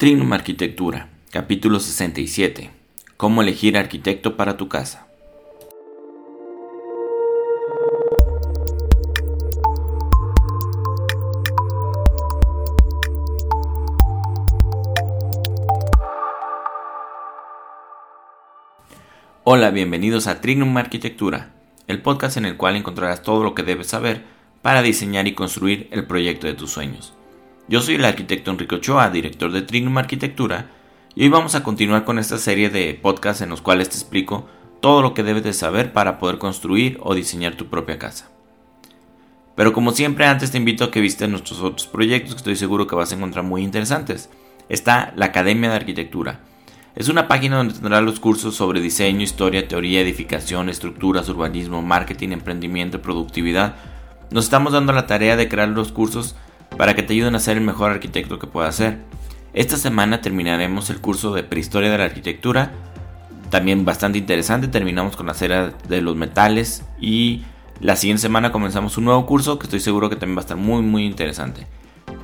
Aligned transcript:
Trinum 0.00 0.32
Arquitectura, 0.32 1.10
capítulo 1.30 1.78
67. 1.78 2.70
Cómo 3.18 3.42
elegir 3.42 3.76
arquitecto 3.76 4.34
para 4.34 4.56
tu 4.56 4.66
casa. 4.66 5.06
Hola, 19.44 19.70
bienvenidos 19.70 20.28
a 20.28 20.40
Trinum 20.40 20.74
Arquitectura, 20.78 21.50
el 21.88 22.00
podcast 22.00 22.38
en 22.38 22.46
el 22.46 22.56
cual 22.56 22.76
encontrarás 22.76 23.22
todo 23.22 23.44
lo 23.44 23.54
que 23.54 23.64
debes 23.64 23.88
saber 23.88 24.24
para 24.62 24.80
diseñar 24.80 25.28
y 25.28 25.34
construir 25.34 25.88
el 25.90 26.06
proyecto 26.06 26.46
de 26.46 26.54
tus 26.54 26.70
sueños. 26.70 27.12
Yo 27.70 27.80
soy 27.80 27.94
el 27.94 28.04
arquitecto 28.04 28.50
Enrique 28.50 28.74
Ochoa, 28.74 29.10
director 29.10 29.52
de 29.52 29.62
Trinum 29.62 29.96
Arquitectura, 29.96 30.72
y 31.14 31.22
hoy 31.22 31.28
vamos 31.28 31.54
a 31.54 31.62
continuar 31.62 32.04
con 32.04 32.18
esta 32.18 32.36
serie 32.36 32.68
de 32.68 32.98
podcasts 33.00 33.42
en 33.42 33.50
los 33.50 33.60
cuales 33.60 33.88
te 33.88 33.94
explico 33.94 34.48
todo 34.80 35.02
lo 35.02 35.14
que 35.14 35.22
debes 35.22 35.44
de 35.44 35.52
saber 35.52 35.92
para 35.92 36.18
poder 36.18 36.38
construir 36.38 36.98
o 37.00 37.14
diseñar 37.14 37.54
tu 37.54 37.66
propia 37.66 37.96
casa. 37.96 38.28
Pero 39.54 39.72
como 39.72 39.92
siempre 39.92 40.26
antes 40.26 40.50
te 40.50 40.58
invito 40.58 40.82
a 40.82 40.90
que 40.90 41.00
visites 41.00 41.28
nuestros 41.28 41.60
otros 41.60 41.86
proyectos 41.86 42.32
que 42.32 42.38
estoy 42.38 42.56
seguro 42.56 42.88
que 42.88 42.96
vas 42.96 43.12
a 43.12 43.14
encontrar 43.14 43.44
muy 43.44 43.62
interesantes. 43.62 44.30
Está 44.68 45.12
la 45.14 45.26
Academia 45.26 45.70
de 45.70 45.76
Arquitectura. 45.76 46.40
Es 46.96 47.08
una 47.08 47.28
página 47.28 47.58
donde 47.58 47.74
tendrás 47.74 48.02
los 48.02 48.18
cursos 48.18 48.56
sobre 48.56 48.80
diseño, 48.80 49.22
historia, 49.22 49.68
teoría, 49.68 50.00
edificación, 50.00 50.70
estructuras, 50.70 51.28
urbanismo, 51.28 51.82
marketing, 51.82 52.30
emprendimiento, 52.30 53.00
productividad. 53.00 53.76
Nos 54.32 54.46
estamos 54.46 54.72
dando 54.72 54.92
la 54.92 55.06
tarea 55.06 55.36
de 55.36 55.48
crear 55.48 55.68
los 55.68 55.92
cursos 55.92 56.34
para 56.80 56.94
que 56.94 57.02
te 57.02 57.12
ayuden 57.12 57.34
a 57.34 57.40
ser 57.40 57.58
el 57.58 57.62
mejor 57.62 57.90
arquitecto 57.90 58.38
que 58.38 58.46
puedas 58.46 58.74
ser. 58.74 59.00
Esta 59.52 59.76
semana 59.76 60.22
terminaremos 60.22 60.88
el 60.88 61.02
curso 61.02 61.34
de 61.34 61.42
prehistoria 61.42 61.90
de 61.90 61.98
la 61.98 62.04
arquitectura, 62.04 62.72
también 63.50 63.84
bastante 63.84 64.16
interesante, 64.16 64.66
terminamos 64.66 65.14
con 65.14 65.26
la 65.26 65.34
serie 65.34 65.72
de 65.86 66.00
los 66.00 66.16
metales 66.16 66.82
y 66.98 67.42
la 67.80 67.96
siguiente 67.96 68.22
semana 68.22 68.50
comenzamos 68.50 68.96
un 68.96 69.04
nuevo 69.04 69.26
curso 69.26 69.58
que 69.58 69.64
estoy 69.64 69.80
seguro 69.80 70.08
que 70.08 70.16
también 70.16 70.38
va 70.38 70.40
a 70.40 70.44
estar 70.44 70.56
muy 70.56 70.80
muy 70.80 71.04
interesante. 71.04 71.66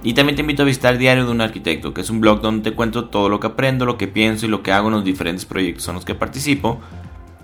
Y 0.03 0.15
también 0.15 0.37
te 0.37 0.41
invito 0.41 0.63
a 0.63 0.65
visitar 0.65 0.97
Diario 0.97 1.27
de 1.27 1.33
un 1.33 1.43
Arquitecto, 1.43 1.93
que 1.93 2.01
es 2.01 2.09
un 2.09 2.23
blog 2.23 2.41
donde 2.41 2.71
te 2.71 2.75
cuento 2.75 3.11
todo 3.11 3.29
lo 3.29 3.41
que 3.41 3.49
aprendo, 3.49 3.85
lo 3.85 3.99
que 3.99 4.09
pienso 4.09 4.47
y 4.47 4.49
lo 4.49 4.63
que 4.63 4.73
hago 4.73 4.89
en 4.89 4.95
los 4.95 5.05
diferentes 5.05 5.45
proyectos 5.45 5.87
en 5.89 5.97
los 5.97 6.07
que 6.07 6.15
participo. 6.15 6.81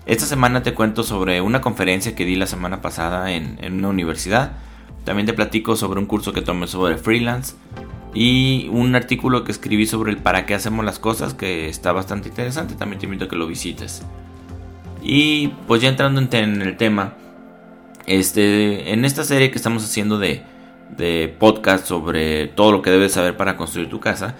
Esta 0.07 0.25
semana 0.25 0.63
te 0.63 0.73
cuento 0.73 1.03
sobre 1.03 1.41
una 1.41 1.61
conferencia 1.61 2.15
que 2.15 2.25
di 2.25 2.35
la 2.37 2.47
semana 2.47 2.81
pasada 2.81 3.33
en, 3.33 3.59
en 3.61 3.73
una 3.73 3.89
universidad 3.89 4.53
también 5.03 5.25
te 5.25 5.33
platico 5.33 5.75
sobre 5.75 5.99
un 5.99 6.05
curso 6.05 6.33
que 6.33 6.41
tomé 6.41 6.67
sobre 6.67 6.97
freelance 6.97 7.55
y 8.13 8.69
un 8.71 8.95
artículo 8.95 9.43
que 9.43 9.51
escribí 9.51 9.85
sobre 9.85 10.11
el 10.11 10.17
para 10.17 10.45
qué 10.45 10.53
hacemos 10.53 10.85
las 10.85 10.99
cosas 10.99 11.33
que 11.33 11.67
está 11.67 11.91
bastante 11.91 12.29
interesante. 12.29 12.75
También 12.75 12.99
te 12.99 13.05
invito 13.05 13.25
a 13.25 13.27
que 13.27 13.35
lo 13.35 13.47
visites. 13.47 14.03
Y 15.01 15.49
pues 15.67 15.81
ya 15.81 15.89
entrando 15.89 16.21
en 16.21 16.61
el 16.61 16.77
tema, 16.77 17.15
este, 18.05 18.93
en 18.93 19.03
esta 19.03 19.23
serie 19.23 19.51
que 19.51 19.57
estamos 19.57 19.83
haciendo 19.83 20.19
de, 20.19 20.43
de 20.95 21.35
podcast 21.39 21.85
sobre 21.87 22.47
todo 22.47 22.71
lo 22.71 22.81
que 22.81 22.91
debes 22.91 23.13
saber 23.13 23.35
para 23.35 23.57
construir 23.57 23.89
tu 23.89 23.99
casa, 23.99 24.35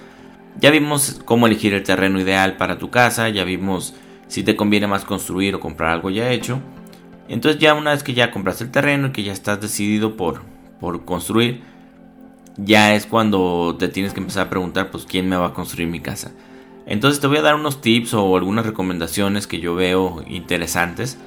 ya 0.59 0.69
vimos 0.69 1.21
cómo 1.25 1.47
elegir 1.47 1.73
el 1.73 1.83
terreno 1.83 2.19
ideal 2.19 2.57
para 2.57 2.77
tu 2.77 2.89
casa, 2.89 3.27
ya 3.29 3.43
vimos 3.43 3.95
si 4.27 4.43
te 4.43 4.55
conviene 4.55 4.87
más 4.87 5.03
construir 5.03 5.55
o 5.55 5.59
comprar 5.59 5.91
algo 5.91 6.09
ya 6.09 6.31
hecho. 6.31 6.61
Entonces 7.27 7.59
ya 7.61 7.73
una 7.73 7.91
vez 7.91 8.03
que 8.03 8.13
ya 8.13 8.31
compraste 8.31 8.65
el 8.65 8.71
terreno 8.71 9.07
y 9.07 9.11
que 9.11 9.23
ya 9.23 9.33
estás 9.33 9.61
decidido 9.61 10.17
por, 10.17 10.41
por 10.79 11.05
construir, 11.05 11.61
ya 12.57 12.93
es 12.93 13.05
cuando 13.05 13.75
te 13.79 13.87
tienes 13.87 14.13
que 14.13 14.19
empezar 14.19 14.47
a 14.47 14.49
preguntar, 14.49 14.91
pues, 14.91 15.05
¿quién 15.05 15.27
me 15.27 15.35
va 15.35 15.47
a 15.47 15.53
construir 15.53 15.89
mi 15.89 15.99
casa? 15.99 16.31
Entonces 16.85 17.21
te 17.21 17.27
voy 17.27 17.37
a 17.37 17.41
dar 17.41 17.55
unos 17.55 17.81
tips 17.81 18.13
o 18.13 18.35
algunas 18.35 18.65
recomendaciones 18.65 19.47
que 19.47 19.59
yo 19.59 19.73
veo 19.73 20.23
interesantes 20.27 21.17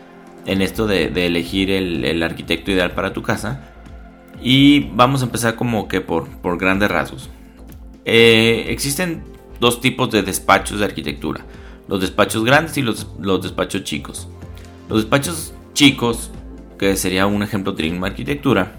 en 0.44 0.62
esto 0.62 0.86
de, 0.86 1.06
elegir 1.26 1.70
el, 1.70 2.22
arquitecto 2.22 2.70
ideal 2.70 2.92
para 2.92 3.12
tu 3.12 3.22
casa. 3.22 3.72
Y 4.42 4.90
vamos 4.94 5.22
a 5.22 5.26
empezar 5.26 5.56
como 5.56 5.88
que 5.88 6.00
por, 6.00 6.28
grandes 6.58 6.90
rasgos. 6.90 7.30
Eh, 8.04 8.66
existen 8.68 9.24
dos 9.58 9.80
tipos 9.80 10.10
de 10.10 10.22
despachos 10.22 10.78
de 10.78 10.84
arquitectura. 10.84 11.44
Los 11.88 12.00
despachos 12.00 12.44
grandes 12.44 12.76
y 12.76 12.82
los, 12.82 13.08
los 13.18 13.42
despachos 13.42 13.82
chicos. 13.82 14.28
Los 14.88 14.98
despachos 14.98 15.54
chicos, 15.76 16.30
que 16.78 16.96
sería 16.96 17.26
un 17.26 17.42
ejemplo 17.42 17.72
de 17.72 18.00
arquitectura, 18.02 18.72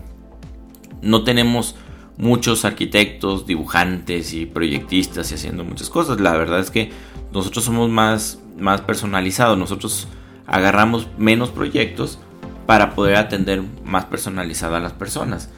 no 1.03 1.24
tenemos 1.24 1.75
muchos 2.18 2.66
arquitectos, 2.66 3.46
dibujantes 3.46 4.34
y 4.34 4.47
proyectistas 4.47 5.31
y 5.31 5.35
haciendo 5.35 5.63
muchas 5.63 5.91
cosas. 5.91 6.19
La 6.19 6.35
verdad 6.35 6.59
es 6.59 6.72
que 6.72 6.91
nosotros 7.31 7.63
somos 7.63 7.90
más, 7.90 8.40
más 8.58 8.81
personalizados, 8.81 9.59
nosotros 9.59 10.08
agarramos 10.47 11.08
menos 11.19 11.52
proyectos 11.52 12.18
para 12.66 12.96
poder 12.96 13.18
atender 13.18 13.62
más 13.85 14.06
personalizada 14.06 14.78
a 14.78 14.81
las 14.81 14.94
personas. 14.94 15.52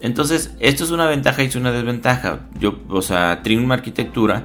Entonces, 0.00 0.54
esto 0.60 0.84
es 0.84 0.92
una 0.92 1.06
ventaja 1.06 1.42
y 1.42 1.46
es 1.46 1.56
una 1.56 1.72
desventaja. 1.72 2.46
Yo, 2.60 2.78
o 2.88 3.02
sea, 3.02 3.42
Trinum 3.42 3.72
Arquitectura 3.72 4.44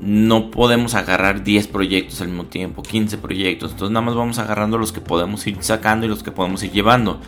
no 0.00 0.50
podemos 0.50 0.94
agarrar 0.94 1.42
10 1.42 1.66
proyectos 1.68 2.20
al 2.20 2.28
mismo 2.28 2.44
tiempo, 2.46 2.82
15 2.82 3.18
proyectos. 3.18 3.72
Entonces, 3.72 3.92
nada 3.92 4.06
más 4.06 4.14
vamos 4.14 4.38
agarrando 4.38 4.78
los 4.78 4.92
que 4.92 5.00
podemos 5.00 5.46
ir 5.46 5.56
sacando 5.60 6.06
y 6.06 6.08
los 6.08 6.22
que 6.22 6.30
podemos 6.30 6.62
ir 6.62 6.72
llevando. 6.72 7.20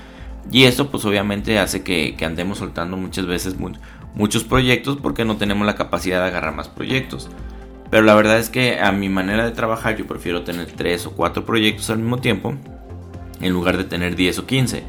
Y 0.52 0.64
eso 0.64 0.90
pues 0.90 1.04
obviamente 1.04 1.58
hace 1.58 1.82
que, 1.82 2.16
andemos 2.24 2.58
soltando 2.58 2.96
muchas 2.96 3.26
veces 3.26 3.56
muchos 4.14 4.44
proyectos 4.44 4.98
porque 5.00 5.24
no 5.24 5.36
tenemos 5.36 5.66
la 5.66 5.74
capacidad 5.74 6.20
de 6.20 6.28
agarrar 6.28 6.54
más 6.54 6.68
proyectos. 6.68 7.28
Pero 7.90 8.04
la 8.04 8.14
verdad 8.14 8.38
es 8.38 8.50
que 8.50 8.78
a 8.78 8.92
mi 8.92 9.08
manera 9.08 9.44
de 9.44 9.50
trabajar 9.50 9.96
yo 9.96 10.06
prefiero 10.06 10.42
tener 10.42 10.66
3 10.66 11.06
o 11.06 11.10
4 11.12 11.44
proyectos 11.44 11.90
al 11.90 11.98
mismo 11.98 12.18
tiempo 12.18 12.54
en 13.40 13.52
lugar 13.52 13.76
de 13.76 13.84
tener 13.84 14.14
10 14.14 14.38
o 14.40 14.46
15. 14.46 14.84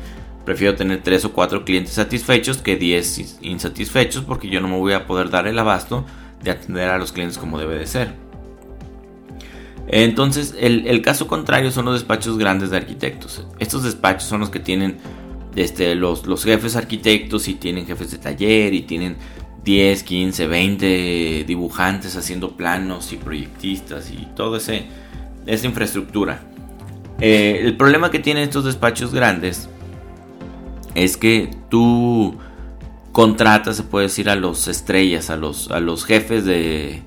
Prefiero 0.46 0.76
tener 0.76 1.02
3 1.02 1.26
o 1.26 1.34
4 1.34 1.66
clientes 1.66 1.94
satisfechos 1.94 2.58
que 2.58 2.78
10 2.78 3.40
insatisfechos 3.42 4.24
porque 4.24 4.50
yo 4.50 4.62
no 4.62 4.68
me 4.68 4.78
voy 4.78 4.94
a 4.94 5.08
poder 5.08 5.30
dar 5.30 5.48
el 5.48 5.58
abasto 5.58 6.06
de 6.44 6.52
atender 6.52 6.90
a 6.90 6.98
los 6.98 7.12
clientes 7.12 7.38
como 7.38 7.60
debe 7.60 7.78
de 7.78 7.88
ser. 7.88 8.14
Entonces, 9.88 10.56
el, 10.60 10.88
el, 10.88 11.02
caso 11.02 11.28
contrario 11.28 11.72
son 11.72 11.86
los 11.86 11.96
despachos 11.96 12.38
grandes 12.38 12.70
de 12.70 12.78
arquitectos. 12.78 13.46
Estos 13.60 13.84
despachos 13.84 14.24
son 14.24 14.40
los 14.40 14.50
que 14.50 14.60
tienen 14.60 14.98
este, 15.56 15.96
los, 15.96 16.26
los 16.28 16.44
jefes 16.44 16.76
arquitectos 16.76 17.48
y 17.48 17.56
tienen 17.56 17.86
jefes 17.86 18.12
de 18.12 18.18
taller 18.18 18.74
y 18.74 18.84
tienen 18.84 19.18
10, 19.64 20.04
15, 20.04 20.48
20 20.48 21.44
dibujantes 21.46 22.16
haciendo 22.16 22.56
planos 22.56 23.12
y 23.14 23.18
proyectistas 23.18 24.12
y 24.12 24.28
toda 24.36 24.58
esa 24.58 25.68
infraestructura. 25.68 26.42
Eh, 27.20 27.60
el 27.64 27.78
problema 27.78 28.10
que 28.10 28.20
tienen 28.20 28.44
estos 28.44 28.66
despachos 28.66 29.14
grandes 29.14 29.70
es 30.96 31.18
que 31.18 31.52
tú 31.70 32.38
contratas, 33.12 33.78
se 33.78 33.84
puede 33.84 34.08
decir, 34.08 34.30
a 34.30 34.36
los 34.36 34.68
estrellas, 34.68 35.30
a 35.30 35.38
los, 35.38 35.70
a 35.72 35.80
los 35.80 36.06
jefes 36.06 36.46
de, 36.46 37.02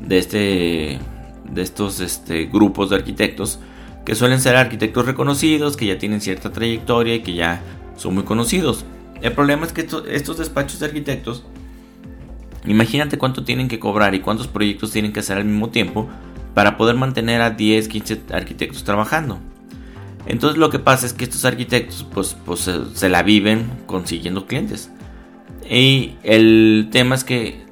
de, 0.00 0.18
este, 0.18 0.98
de 1.50 1.62
estos 1.62 2.00
este, 2.00 2.46
grupos 2.46 2.90
de 2.90 2.96
arquitectos, 2.96 3.60
que 4.04 4.14
suelen 4.14 4.40
ser 4.40 4.56
arquitectos 4.56 5.06
reconocidos, 5.06 5.76
que 5.76 5.86
ya 5.86 5.98
tienen 5.98 6.20
cierta 6.20 6.52
trayectoria 6.52 7.14
y 7.14 7.20
que 7.20 7.34
ya 7.34 7.62
son 7.96 8.14
muy 8.14 8.24
conocidos. 8.24 8.84
El 9.22 9.32
problema 9.32 9.64
es 9.64 9.72
que 9.72 9.80
estos, 9.80 10.38
despachos 10.38 10.80
de 10.80 10.86
arquitectos, 10.86 11.44
imagínate 12.66 13.16
cuánto 13.16 13.44
tienen 13.44 13.68
que 13.68 13.78
cobrar 13.78 14.14
y 14.14 14.20
cuántos 14.20 14.48
proyectos 14.48 14.90
tienen 14.90 15.12
que 15.12 15.20
hacer 15.20 15.38
al 15.38 15.46
mismo 15.46 15.70
tiempo 15.70 16.08
para 16.52 16.76
poder 16.76 16.96
mantener 16.96 17.40
a 17.40 17.50
10, 17.50 17.88
15 17.88 18.22
arquitectos 18.32 18.84
trabajando. 18.84 19.38
Entonces 20.26 20.58
lo 20.58 20.70
que 20.70 20.78
pasa 20.78 21.06
es 21.06 21.12
que 21.12 21.24
estos 21.24 21.44
arquitectos 21.44 22.06
pues, 22.12 22.36
pues 22.44 22.70
se, 22.94 23.08
la 23.08 23.22
viven 23.22 23.70
consiguiendo 23.86 24.46
clientes. 24.46 24.90
Y 25.68 26.14
el 26.22 26.88
tema 26.90 27.14
es 27.14 27.24
que 27.24 27.64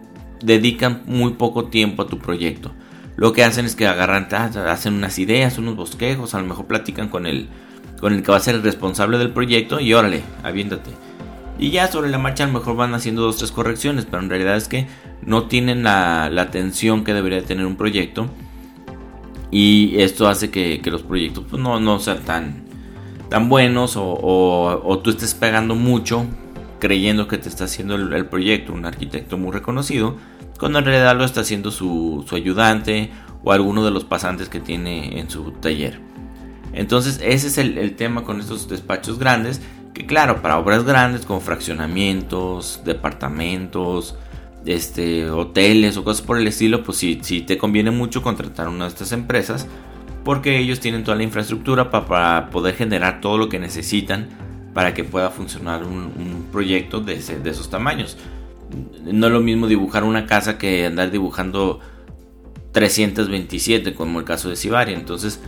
dedican 0.42 1.02
muy 1.06 1.32
poco 1.34 1.66
tiempo 1.66 2.02
a 2.02 2.06
tu 2.06 2.18
proyecto. 2.18 2.72
Lo 3.16 3.32
que 3.32 3.44
hacen 3.44 3.66
es 3.66 3.76
que 3.76 3.86
agarran, 3.86 4.28
hacen 4.32 4.94
unas 4.94 5.18
ideas, 5.18 5.58
unos 5.58 5.76
bosquejos, 5.76 6.34
a 6.34 6.40
lo 6.40 6.46
mejor 6.46 6.66
platican 6.66 7.08
con 7.08 7.26
el, 7.26 7.48
con 8.00 8.14
el 8.14 8.22
que 8.22 8.32
va 8.32 8.38
a 8.38 8.40
ser 8.40 8.54
el 8.54 8.62
responsable 8.62 9.18
del 9.18 9.30
proyecto 9.30 9.80
y 9.80 9.92
órale, 9.92 10.22
aviéntate. 10.42 10.90
Y 11.58 11.70
ya 11.70 11.86
sobre 11.86 12.10
la 12.10 12.18
marcha 12.18 12.44
a 12.44 12.46
lo 12.46 12.54
mejor 12.54 12.76
van 12.76 12.94
haciendo 12.94 13.22
dos 13.22 13.36
tres 13.36 13.52
correcciones, 13.52 14.06
pero 14.06 14.22
en 14.22 14.30
realidad 14.30 14.56
es 14.56 14.66
que 14.66 14.86
no 15.24 15.44
tienen 15.44 15.84
la, 15.84 16.24
atención 16.24 17.04
que 17.04 17.14
debería 17.14 17.44
tener 17.44 17.66
un 17.66 17.76
proyecto. 17.76 18.26
Y 19.50 20.00
esto 20.00 20.26
hace 20.28 20.50
que, 20.50 20.80
los 20.86 21.02
proyectos 21.02 21.44
pues, 21.48 21.62
no, 21.62 21.78
no, 21.78 22.00
sean 22.00 22.24
tan, 22.24 22.64
tan 23.28 23.48
buenos 23.48 23.94
o, 23.96 25.00
tú 25.04 25.10
estés 25.10 25.34
pegando 25.34 25.74
mucho 25.74 26.26
creyendo 26.82 27.28
que 27.28 27.38
te 27.38 27.48
está 27.48 27.66
haciendo 27.66 27.94
el, 27.94 28.26
proyecto 28.26 28.72
un 28.72 28.84
arquitecto 28.84 29.38
muy 29.38 29.52
reconocido, 29.52 30.16
cuando 30.58 30.80
en 30.80 30.84
realidad 30.84 31.16
lo 31.16 31.24
está 31.24 31.42
haciendo 31.42 31.70
su, 31.70 32.24
su 32.28 32.34
ayudante 32.34 33.12
o 33.44 33.52
alguno 33.52 33.84
de 33.84 33.92
los 33.92 34.02
pasantes 34.02 34.48
que 34.48 34.58
tiene 34.58 35.20
en 35.20 35.30
su 35.30 35.52
taller. 35.52 36.00
Entonces 36.72 37.20
ese 37.22 37.46
es 37.46 37.58
el, 37.58 37.94
tema 37.94 38.24
con 38.24 38.40
estos 38.40 38.66
despachos 38.66 39.20
grandes, 39.20 39.60
que 39.94 40.06
claro, 40.06 40.42
para 40.42 40.58
obras 40.58 40.82
grandes 40.82 41.24
como 41.24 41.38
fraccionamientos, 41.38 42.80
departamentos, 42.84 44.16
este, 44.66 45.30
hoteles 45.30 45.96
o 45.96 46.02
cosas 46.02 46.26
por 46.26 46.36
el 46.36 46.48
estilo, 46.48 46.82
pues 46.82 46.98
sí, 46.98 47.20
sí 47.22 47.42
te 47.42 47.58
conviene 47.58 47.92
mucho 47.92 48.24
contratar 48.24 48.66
una 48.66 48.86
de 48.86 48.88
estas 48.88 49.12
empresas 49.12 49.68
porque 50.24 50.58
ellos 50.58 50.80
tienen 50.80 51.04
toda 51.04 51.16
la 51.16 51.22
infraestructura 51.22 51.92
para, 51.92 52.50
poder 52.50 52.74
generar 52.74 53.20
todo 53.20 53.38
lo 53.38 53.48
que 53.48 53.60
necesitan 53.60 54.30
para 54.74 54.94
que 54.94 55.04
pueda 55.04 55.30
funcionar 55.30 55.84
un, 55.84 56.46
proyecto 56.50 57.00
de, 57.00 57.16
de, 57.16 57.50
esos 57.50 57.70
tamaños. 57.70 58.16
No 59.04 59.26
es 59.26 59.32
lo 59.32 59.40
mismo 59.40 59.66
dibujar 59.66 60.04
una 60.04 60.26
casa 60.26 60.58
que 60.58 60.86
andar 60.86 61.10
dibujando 61.10 61.80
327 62.72 63.94
como 63.94 64.18
el 64.18 64.24
caso 64.24 64.48
de 64.48 64.56
Sibaria. 64.56 64.96
Entonces 64.96 65.40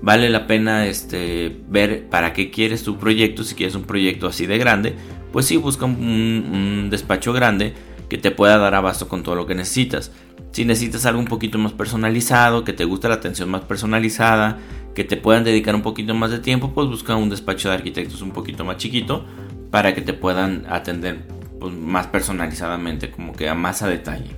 vale 0.00 0.30
la 0.30 0.46
pena 0.46 0.86
este, 0.86 1.60
ver 1.68 2.08
para 2.08 2.32
qué 2.32 2.50
quieres 2.50 2.82
tu 2.82 2.98
proyecto. 2.98 3.44
Si 3.44 3.54
quieres 3.54 3.74
un 3.74 3.84
proyecto 3.84 4.26
así 4.26 4.46
de 4.46 4.58
grande, 4.58 4.94
pues 5.32 5.46
sí, 5.46 5.56
busca 5.56 5.84
un 5.84 6.88
despacho 6.90 7.32
grande 7.32 7.74
que 8.12 8.18
te 8.18 8.30
pueda 8.30 8.58
dar 8.58 8.74
abasto 8.74 9.08
con 9.08 9.22
todo 9.22 9.36
lo 9.36 9.46
que 9.46 9.54
necesitas. 9.54 10.12
Si 10.50 10.66
necesitas 10.66 11.06
algo 11.06 11.18
un 11.18 11.26
poquito 11.26 11.56
más 11.56 11.72
personalizado, 11.72 12.62
que 12.62 12.74
te 12.74 12.84
gusta 12.84 13.08
la 13.08 13.14
atención 13.14 13.48
más 13.48 13.62
personalizada, 13.62 14.58
que 14.94 15.04
te 15.04 15.16
puedan 15.16 15.44
dedicar 15.44 15.74
un 15.74 15.82
poquito 15.82 16.14
más 16.14 16.30
de 16.30 16.38
tiempo, 16.38 16.72
pues 16.74 16.88
busca 16.88 17.16
un 17.16 17.30
despacho 17.30 17.68
de 17.68 17.76
arquitectos 17.76 18.22
un 18.22 18.32
poquito 18.32 18.64
más 18.64 18.76
chiquito 18.76 19.24
para 19.70 19.94
que 19.94 20.02
te 20.02 20.12
puedan 20.12 20.66
atender 20.68 21.26
pues, 21.58 21.72
más 21.74 22.06
personalizadamente, 22.08 23.10
como 23.10 23.32
que 23.32 23.48
a 23.48 23.54
más 23.54 23.82
a 23.82 23.88
detalle. 23.88 24.36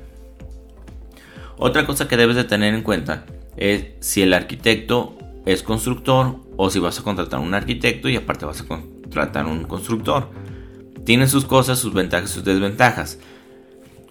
Otra 1.56 1.86
cosa 1.86 2.08
que 2.08 2.16
debes 2.16 2.36
de 2.36 2.44
tener 2.44 2.74
en 2.74 2.82
cuenta 2.82 3.26
es 3.56 3.86
si 4.00 4.22
el 4.22 4.34
arquitecto 4.34 5.16
es 5.46 5.62
constructor 5.62 6.40
o 6.56 6.70
si 6.70 6.78
vas 6.78 6.98
a 6.98 7.02
contratar 7.02 7.40
un 7.40 7.54
arquitecto 7.54 8.08
y 8.08 8.16
aparte 8.16 8.46
vas 8.46 8.60
a 8.60 8.66
contratar 8.66 9.46
un 9.46 9.64
constructor. 9.64 10.30
Tiene 11.04 11.26
sus 11.26 11.44
cosas, 11.44 11.78
sus 11.78 11.92
ventajas 11.92 12.30
y 12.30 12.34
sus 12.34 12.44
desventajas. 12.44 13.18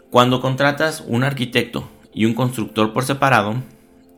Cuando 0.09 0.41
contratas 0.41 1.03
un 1.07 1.23
arquitecto 1.23 1.89
y 2.13 2.25
un 2.25 2.35
constructor 2.35 2.93
por 2.93 3.03
separado, 3.03 3.55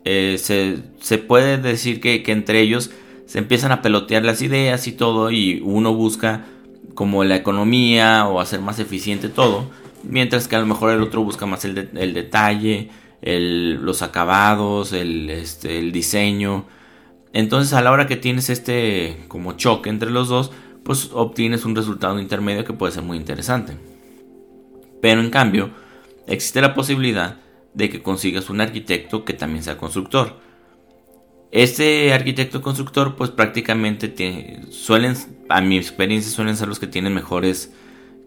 eh, 0.06 0.38
se, 0.38 1.18
puede 1.18 1.58
decir 1.58 2.00
que, 2.00 2.24
entre 2.28 2.62
ellos 2.62 2.92
se 3.26 3.40
empiezan 3.40 3.72
a 3.72 3.82
pelotear 3.82 4.24
las 4.24 4.44
ideas 4.44 4.86
y 4.88 4.92
todo 4.92 5.32
y 5.32 5.62
uno 5.66 5.96
busca 5.96 6.46
como 6.94 7.24
la 7.24 7.36
economía 7.36 8.28
o 8.28 8.40
hacer 8.40 8.62
más 8.62 8.78
eficiente 8.78 9.30
todo, 9.30 9.66
mientras 10.04 10.48
que 10.48 10.56
a 10.56 10.60
lo 10.60 10.68
mejor 10.68 10.92
el 10.92 11.02
otro 11.02 11.24
busca 11.24 11.48
más 11.48 11.66
el, 11.66 11.74
detalle, 12.14 12.92
los 13.24 14.04
acabados, 14.04 14.94
el, 14.94 15.30
este, 15.32 15.80
el 15.80 15.92
diseño. 15.92 16.66
Entonces 17.34 17.74
a 17.74 17.82
la 17.82 17.92
hora 17.92 18.06
que 18.06 18.16
tienes 18.16 18.52
este 18.52 19.26
como 19.28 19.54
choque 19.54 19.90
entre 19.90 20.12
los 20.12 20.30
dos, 20.30 20.52
pues 20.84 21.10
obtienes 21.14 21.66
un 21.66 21.76
resultado 21.76 22.20
intermedio 22.20 22.64
que 22.64 22.74
puede 22.74 22.94
ser 22.94 23.02
muy 23.02 23.18
interesante. 23.18 23.76
Pero 25.02 25.20
en 25.20 25.32
cambio, 25.32 25.72
existe 26.28 26.62
la 26.62 26.76
posibilidad 26.76 27.40
de 27.76 27.90
que 27.90 28.02
consigas 28.02 28.50
un 28.50 28.62
arquitecto 28.62 29.26
que 29.26 29.34
también 29.34 29.64
sea 29.64 29.78
constructor. 29.78 30.40
Este 31.52 32.12
arquitecto 32.14 32.62
constructor 32.62 33.16
pues 33.16 33.30
prácticamente 33.30 34.62
suelen, 34.72 35.16
a 35.50 35.62
mi 35.62 35.78
experiencia 35.78 36.32
suelen 36.32 36.58
ser 36.58 36.68
los 36.68 36.80
que 36.80 36.88
tienen 36.88 37.14
mejores 37.14 37.74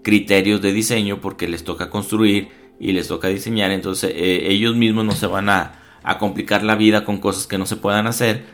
criterios 0.03 0.62
de 0.62 0.73
diseño 0.73 1.21
porque 1.21 1.49
les 1.49 1.65
toca 1.65 1.91
construir 1.91 2.49
y 2.79 2.93
les 2.93 3.09
toca 3.09 3.29
diseñar, 3.29 3.73
entonces 3.73 4.12
eh, 4.15 4.50
ellos 4.50 4.77
mismos 4.77 5.05
no 5.05 5.12
se 5.12 5.27
van 5.27 5.49
a, 5.49 5.83
a, 6.05 6.19
complicar 6.19 6.62
la 6.62 6.77
vida 6.77 7.05
con 7.05 7.19
cosas 7.19 7.49
que 7.49 7.59
no 7.59 7.67
se 7.67 7.77
puedan 7.77 8.06
hacer, 8.06 8.45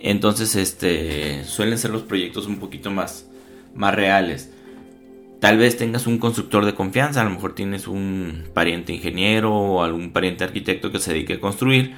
entonces 0.00 0.54
este 0.54 1.44
suelen 1.44 1.76
ser 1.76 1.90
los 1.90 2.02
proyectos 2.02 2.46
un 2.46 2.60
poquito 2.60 2.90
más, 2.92 3.28
más 3.74 3.94
reales. 3.94 4.52
Tal 5.40 5.56
vez 5.56 5.76
tengas 5.76 6.06
un 6.08 6.18
constructor 6.18 6.64
de 6.64 6.74
confianza, 6.74 7.20
a 7.20 7.24
lo 7.24 7.30
mejor 7.30 7.54
tienes 7.54 7.86
un 7.86 8.48
pariente 8.54 8.92
ingeniero 8.92 9.54
o 9.54 9.82
algún 9.84 10.12
pariente 10.12 10.42
arquitecto 10.42 10.90
que 10.90 10.98
se 10.98 11.12
dedique 11.12 11.34
a 11.34 11.40
construir 11.40 11.94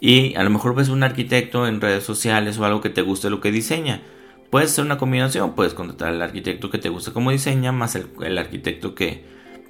y 0.00 0.34
a 0.36 0.42
lo 0.42 0.50
mejor 0.50 0.74
ves 0.74 0.88
un 0.88 1.02
arquitecto 1.02 1.66
en 1.66 1.82
redes 1.82 2.04
sociales 2.04 2.58
o 2.58 2.64
algo 2.64 2.80
que 2.80 2.88
te 2.88 3.02
guste 3.02 3.28
lo 3.28 3.40
que 3.40 3.52
diseña. 3.52 4.02
Puede 4.50 4.68
ser 4.68 4.86
una 4.86 4.96
combinación, 4.96 5.54
puedes 5.54 5.74
contratar 5.74 6.08
al 6.08 6.22
arquitecto 6.22 6.70
que 6.70 6.78
te 6.78 6.88
gusta 6.88 7.12
como 7.12 7.30
diseña 7.30 7.72
más 7.72 7.94
el, 7.94 8.38
arquitecto 8.38 8.94
que, 8.94 9.24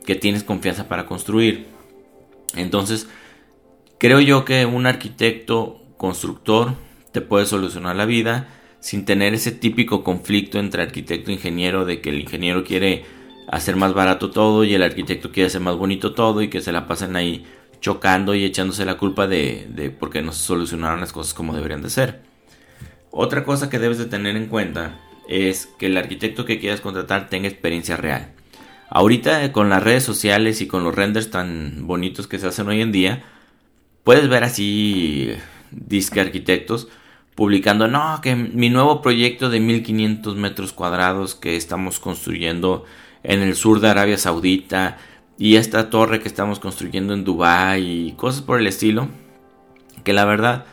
que 0.07 0.15
tienes 0.15 0.45
confianza 0.45 0.87
para 0.87 1.07
construir. 1.07 1.67
Entonces, 2.55 3.09
creo 3.99 4.21
yo 4.21 4.45
que 4.45 4.65
un 4.65 4.87
arquitecto 4.87 5.83
constructor 5.97 6.75
te 7.11 7.21
puede 7.21 7.47
solucionar 7.47 7.97
la 7.97 8.05
vida 8.05 8.47
sin 8.81 9.05
tener 9.05 9.35
ese 9.35 9.53
típico 9.53 10.05
conflicto 10.05 10.59
entre 10.59 10.83
arquitecto 10.83 11.31
e 11.31 11.35
ingeniero 11.35 11.85
de 11.85 12.01
que 12.01 12.11
el 12.11 12.21
ingeniero 12.21 12.65
quiere 12.65 13.05
hacer 13.49 13.77
más 13.77 13.95
barato 13.95 14.31
todo 14.31 14.65
y 14.65 14.75
el 14.75 14.83
arquitecto 14.83 15.33
quiere 15.33 15.49
hacer 15.49 15.61
más 15.61 15.77
bonito 15.77 16.15
todo 16.15 16.43
y 16.43 16.49
que 16.49 16.61
se 16.61 16.73
la 16.73 16.87
pasen 16.87 17.17
ahí 17.17 17.47
chocando 17.81 18.35
y 18.35 18.45
echándose 18.45 18.85
la 18.85 18.99
culpa 18.99 19.27
de, 19.27 19.67
de 19.71 20.23
no 20.23 20.33
se 20.33 20.43
solucionaron 20.43 21.01
las 21.01 21.13
cosas 21.13 21.35
como 21.35 21.55
deberían 21.55 21.83
de 21.83 21.91
ser. 21.91 22.21
Otra 23.11 23.45
cosa 23.45 23.71
que 23.71 23.79
debes 23.79 23.99
de 23.99 24.07
tener 24.07 24.37
en 24.37 24.47
cuenta 24.47 25.01
es 25.29 25.67
que 25.79 25.87
el 25.87 25.97
arquitecto 25.97 26.45
que 26.45 26.59
quieras 26.59 26.81
contratar 26.81 27.29
tenga 27.29 27.49
experiencia 27.49 27.97
real. 27.97 28.33
Ahorita 28.91 29.53
con 29.53 29.69
las 29.69 29.83
redes 29.83 30.03
sociales 30.03 30.61
y 30.61 30.67
con 30.67 30.85
los 30.85 30.95
renders 30.95 31.31
tan 31.31 31.87
bonitos 31.87 32.27
que 32.27 32.39
se 32.39 32.47
hacen 32.47 32.69
hoy 32.69 32.81
en 32.81 32.93
día, 32.93 33.25
puedes 34.03 34.29
ver 34.29 34.45
así 34.45 35.33
disque 35.71 36.21
arquitectos 36.21 36.89
publicando, 37.39 37.87
no, 37.87 38.21
que 38.21 38.35
mi 38.35 38.69
nuevo 38.69 39.01
proyecto 39.01 39.49
de 39.49 39.61
1500 39.61 40.35
metros 40.35 40.73
cuadrados 40.73 41.37
que 41.37 41.55
estamos 41.55 42.01
construyendo 42.01 42.85
en 43.23 43.43
el 43.43 43.55
sur 43.55 43.79
de 43.79 43.89
Arabia 43.89 44.19
Saudita 44.19 44.99
y 45.39 45.55
esta 45.55 45.89
torre 45.89 46.19
que 46.19 46.27
estamos 46.27 46.59
construyendo 46.59 47.15
en 47.15 47.23
Dubai 47.23 48.09
y 48.09 48.13
cosas 48.15 48.43
por 48.43 48.59
el 48.59 48.67
estilo, 48.67 49.07
que 50.03 50.13
la 50.13 50.25
verdad 50.25 50.65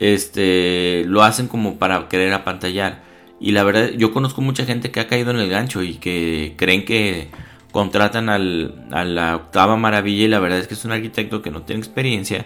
este 0.00 1.04
lo 1.06 1.22
hacen 1.22 1.48
como 1.48 1.78
para 1.78 2.06
querer 2.10 2.34
apantallar. 2.34 3.02
Y 3.40 3.52
la 3.52 3.64
verdad 3.64 3.92
yo 3.96 4.12
conozco 4.12 4.42
mucha 4.42 4.66
gente 4.66 4.90
que 4.90 5.00
ha 5.00 5.06
caído 5.06 5.30
en 5.30 5.38
el 5.38 5.48
gancho 5.48 5.82
y 5.82 5.94
que 5.94 6.56
creen 6.58 6.84
que 6.84 7.30
contratan 7.72 8.28
al, 8.28 8.84
a 8.90 9.06
la 9.06 9.36
octava 9.36 9.78
maravilla 9.78 10.26
y 10.26 10.28
la 10.28 10.40
verdad 10.40 10.58
es 10.58 10.68
que 10.68 10.74
es 10.74 10.84
un 10.84 10.92
arquitecto 10.92 11.40
que 11.40 11.50
no 11.50 11.62
tiene 11.62 11.80
experiencia 11.80 12.44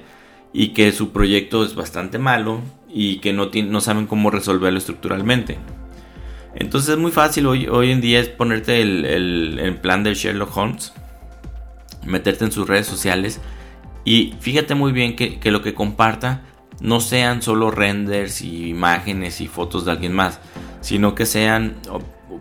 y 0.52 0.68
que 0.68 0.92
su 0.92 1.10
proyecto 1.10 1.64
es 1.64 1.74
bastante 1.74 2.20
malo 2.20 2.62
y 2.98 3.18
que 3.18 3.34
no, 3.34 3.50
no 3.52 3.80
saben 3.82 4.06
cómo 4.06 4.30
resolverlo 4.30 4.78
estructuralmente. 4.78 5.58
Entonces 6.54 6.88
es 6.94 6.98
muy 6.98 7.12
fácil 7.12 7.46
hoy, 7.46 7.66
hoy 7.66 7.92
en 7.92 8.00
día 8.00 8.20
es 8.20 8.28
ponerte 8.28 8.80
el, 8.80 9.04
el, 9.04 9.76
plan 9.76 10.02
de 10.02 10.14
Sherlock 10.14 10.56
Holmes, 10.56 10.94
meterte 12.06 12.46
en 12.46 12.52
sus 12.52 12.66
redes 12.66 12.86
sociales 12.86 13.38
y 14.06 14.32
fíjate 14.40 14.74
muy 14.74 14.92
bien 14.92 15.14
que, 15.14 15.38
que, 15.38 15.50
lo 15.50 15.60
que 15.60 15.74
comparta 15.74 16.40
no 16.80 17.00
sean 17.00 17.42
solo 17.42 17.70
renders 17.70 18.40
y 18.40 18.68
imágenes 18.68 19.42
y 19.42 19.46
fotos 19.46 19.84
de 19.84 19.90
alguien 19.90 20.14
más, 20.14 20.40
sino 20.80 21.14
que 21.14 21.26
sean 21.26 21.76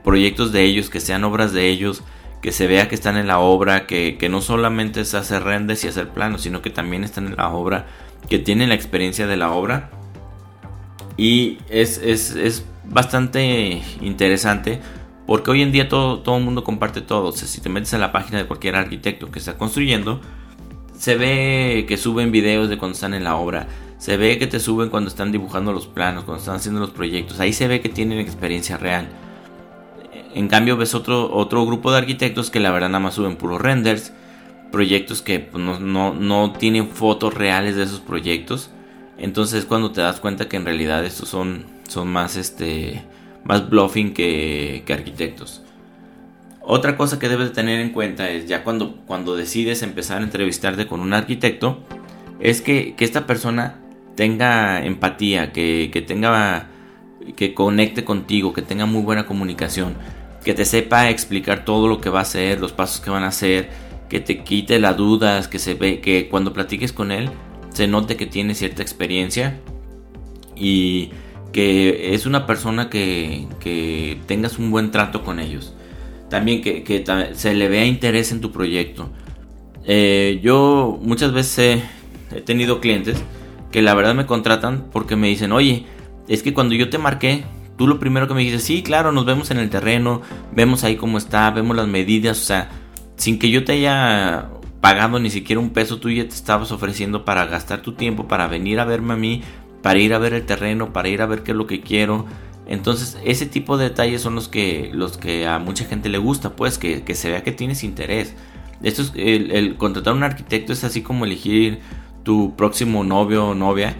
proyectos 0.05 0.53
de 0.53 0.63
ellos, 0.63 0.89
que 0.89 1.01
sean 1.01 1.25
obras 1.25 1.51
de 1.51 1.67
ellos, 1.67 2.01
que 2.41 2.53
se 2.53 2.67
vea 2.67 2.87
que 2.87 2.95
están 2.95 3.17
en 3.17 3.27
la 3.27 3.39
obra, 3.39 3.87
que, 3.87 4.15
que 4.17 4.29
no 4.29 4.39
solamente 4.39 5.01
es 5.01 5.15
hacer 5.15 5.43
renders 5.43 5.83
y 5.83 5.89
hacer 5.89 6.07
planos, 6.11 6.43
sino 6.43 6.61
que 6.61 6.69
también 6.69 7.03
están 7.03 7.27
en 7.27 7.35
la 7.35 7.49
obra, 7.49 7.87
que 8.29 8.39
tienen 8.39 8.69
la 8.69 8.75
experiencia 8.75 9.27
de 9.27 9.35
la 9.35 9.51
obra 9.51 9.91
y 11.17 11.57
es, 11.69 11.97
es, 11.97 12.65
bastante 12.87 13.81
interesante 14.01 14.79
porque 15.25 15.49
hoy 15.49 15.63
en 15.63 15.71
día 15.71 15.89
todo, 15.89 16.19
todo 16.19 16.37
el 16.37 16.43
mundo 16.43 16.63
comparte 16.63 17.01
todo. 17.01 17.31
Si 17.31 17.59
te 17.61 17.67
metes 17.67 17.93
a 17.95 17.97
la 17.97 18.11
página 18.11 18.37
de 18.37 18.45
cualquier 18.45 18.75
arquitecto 18.75 19.31
que 19.31 19.39
está 19.39 19.57
construyendo, 19.57 20.21
se 20.97 21.15
ve 21.15 21.85
que 21.87 21.97
suben 21.97 22.31
videos 22.31 22.69
de 22.69 22.77
cuando 22.77 22.93
están 22.93 23.13
en 23.13 23.23
la 23.23 23.35
obra. 23.35 23.67
Se 23.97 24.17
ve 24.17 24.37
que 24.37 24.45
te 24.45 24.59
suben 24.59 24.89
cuando 24.89 25.09
están 25.09 25.31
dibujando 25.31 25.73
los 25.73 25.87
planos, 25.87 26.25
cuando 26.25 26.39
están 26.39 26.57
haciendo 26.57 26.79
los 26.79 26.91
proyectos. 26.91 27.39
Ahí 27.39 27.53
se 27.53 27.67
ve 27.67 27.81
que 27.81 27.89
tienen 27.89 28.19
experiencia 28.19 28.77
real. 28.77 29.07
En 30.35 30.47
cambio 30.47 30.77
ves 30.77 30.93
otro, 30.93 31.33
otro 31.33 31.65
grupo 31.65 31.91
de 31.91 31.97
arquitectos 31.97 32.51
que 32.51 32.59
la 32.59 32.69
verdad 32.69 32.89
nada 32.89 32.99
más 32.99 33.15
suben 33.15 33.35
puros 33.35 33.61
renders. 33.61 34.13
Proyectos 34.71 35.21
que 35.21 35.39
pues, 35.39 35.63
no, 35.63 35.79
no, 35.79 36.13
no 36.13 36.51
tienen 36.51 36.89
fotos 36.89 37.33
reales 37.33 37.77
de 37.77 37.83
esos 37.83 37.99
proyectos. 37.99 38.69
Entonces 39.17 39.65
cuando 39.65 39.91
te 39.91 40.01
das 40.01 40.19
cuenta 40.19 40.47
que 40.47 40.57
en 40.57 40.65
realidad 40.65 41.05
estos 41.05 41.29
son, 41.29 41.65
son 41.87 42.07
más, 42.09 42.35
este, 42.35 43.03
más 43.43 43.69
bluffing 43.69 44.13
que, 44.13 44.83
arquitectos. 44.89 45.61
Otra 46.61 46.97
cosa 46.97 47.19
que 47.19 47.29
debes 47.29 47.53
tener 47.53 47.79
en 47.79 47.91
cuenta 47.91 48.29
es 48.29 48.47
ya 48.47 48.63
cuando, 48.63 48.97
cuando 49.05 49.35
decides 49.35 49.83
empezar 49.83 50.21
a 50.21 50.25
entrevistarte 50.25 50.87
con 50.87 50.99
un 50.99 51.13
arquitecto, 51.13 51.79
es 52.39 52.61
que, 52.61 52.95
esta 52.99 53.27
persona 53.27 53.79
tenga 54.15 54.83
empatía, 54.83 55.53
que, 55.53 55.89
que, 55.93 56.01
tenga, 56.01 56.67
que 57.35 57.53
conecte 57.53 58.03
contigo, 58.03 58.51
que 58.51 58.61
tenga 58.61 58.85
muy 58.85 59.03
buena 59.03 59.25
comunicación, 59.25 59.95
que 60.43 60.53
te 60.53 60.65
sepa 60.65 61.09
explicar 61.09 61.65
todo 61.65 61.87
lo 61.87 62.01
que 62.01 62.09
va 62.09 62.19
a 62.19 62.23
hacer, 62.23 62.59
los 62.59 62.73
pasos 62.73 62.99
que 62.99 63.11
van 63.11 63.23
a 63.23 63.27
hacer, 63.27 63.69
que 64.09 64.19
te 64.19 64.43
quite 64.43 64.79
las 64.79 64.97
dudas, 64.97 65.47
que 65.47 65.59
se 65.59 65.75
ve, 65.75 66.01
que 66.01 66.29
cuando 66.29 66.51
platiques 66.51 66.93
con 66.93 67.11
él 67.11 67.29
se 67.75 67.87
note 67.87 68.15
que 68.15 68.25
tiene 68.25 68.55
cierta 68.55 68.81
experiencia 68.81 69.59
y 70.55 71.11
que 71.51 72.13
es 72.13 72.25
una 72.25 72.45
persona 72.45 72.89
que, 72.89 73.47
que 73.59 74.17
tengas 74.27 74.57
un 74.57 74.71
buen 74.71 74.91
trato 74.91 75.23
con 75.23 75.39
ellos. 75.39 75.73
También 76.29 76.61
que, 76.61 77.03
se 77.33 77.53
le 77.53 77.67
vea 77.67 77.85
interés 77.85 78.31
en 78.31 78.41
tu 78.41 78.51
proyecto. 78.51 79.09
eh, 79.85 80.39
yo 80.41 80.99
muchas 81.01 81.33
veces 81.33 81.83
he, 82.33 82.41
tenido 82.41 82.79
clientes 82.79 83.21
que 83.71 83.81
la 83.81 83.93
verdad 83.93 84.15
me 84.15 84.25
contratan 84.25 84.87
porque 84.91 85.15
me 85.15 85.27
dicen, 85.27 85.51
oye, 85.51 85.85
es 86.27 86.43
que 86.43 86.53
cuando 86.53 86.75
yo 86.75 86.89
te 86.89 86.97
marqué, 86.97 87.43
tú 87.77 87.87
lo 87.87 87.99
primero 87.99 88.27
que 88.27 88.33
me 88.33 88.41
dices, 88.41 88.63
sí, 88.63 88.83
claro, 88.83 89.11
nos 89.11 89.25
vemos 89.25 89.51
en 89.51 89.59
el 89.59 89.69
terreno, 89.69 90.21
vemos 90.53 90.83
ahí 90.83 90.95
cómo 90.95 91.17
está, 91.17 91.51
vemos 91.51 91.75
las 91.75 91.87
medidas, 91.87 92.39
o 92.41 92.43
sea, 92.43 92.69
sin 93.17 93.37
que 93.37 93.49
yo 93.49 93.63
te 93.63 93.73
haya 93.73 94.49
pagado 94.85 95.17
ni 95.17 95.31
siquiera 95.31 95.59
un 95.59 95.71
peso, 95.71 95.97
tú 95.97 96.11
ya 96.11 96.27
te 96.27 96.35
estabas 96.35 96.71
ofreciendo 96.71 97.25
para 97.25 97.47
gastar 97.47 97.81
tu 97.81 97.93
tiempo, 97.93 98.27
para 98.27 98.45
venir 98.45 98.79
a 98.79 98.85
verme 98.85 99.13
a 99.13 99.17
mí, 99.17 99.41
para 99.81 99.97
ir 99.97 100.13
a 100.13 100.19
ver 100.19 100.35
el 100.35 100.45
terreno, 100.45 100.93
para 100.93 101.09
ir 101.09 101.23
a 101.23 101.25
ver 101.25 101.41
qué 101.41 101.53
es 101.53 101.57
lo 101.57 101.65
que 101.65 101.81
quiero. 101.81 102.27
Entonces, 102.67 103.17
ese 103.25 103.47
tipo 103.47 103.79
de 103.79 103.85
detalles 103.85 104.21
son 104.21 104.35
los 104.35 104.47
que, 104.47 104.91
los 104.93 105.17
que 105.17 105.47
a 105.47 105.57
mucha 105.57 105.85
gente 105.85 106.07
le 106.07 106.19
gusta, 106.19 106.55
pues, 106.55 106.77
que, 106.77 107.03
se 107.15 107.31
vea 107.31 107.41
que 107.41 107.51
tienes 107.51 107.83
interés. 107.83 108.35
Esto 108.83 109.01
es, 109.01 109.13
el, 109.15 109.75
contratar 109.77 110.13
a 110.13 110.17
un 110.17 110.21
arquitecto 110.21 110.71
es 110.71 110.83
así 110.83 111.01
como 111.01 111.25
elegir 111.25 111.79
tu 112.21 112.55
próximo 112.55 113.03
novio 113.03 113.47
o 113.47 113.55
novia. 113.55 113.95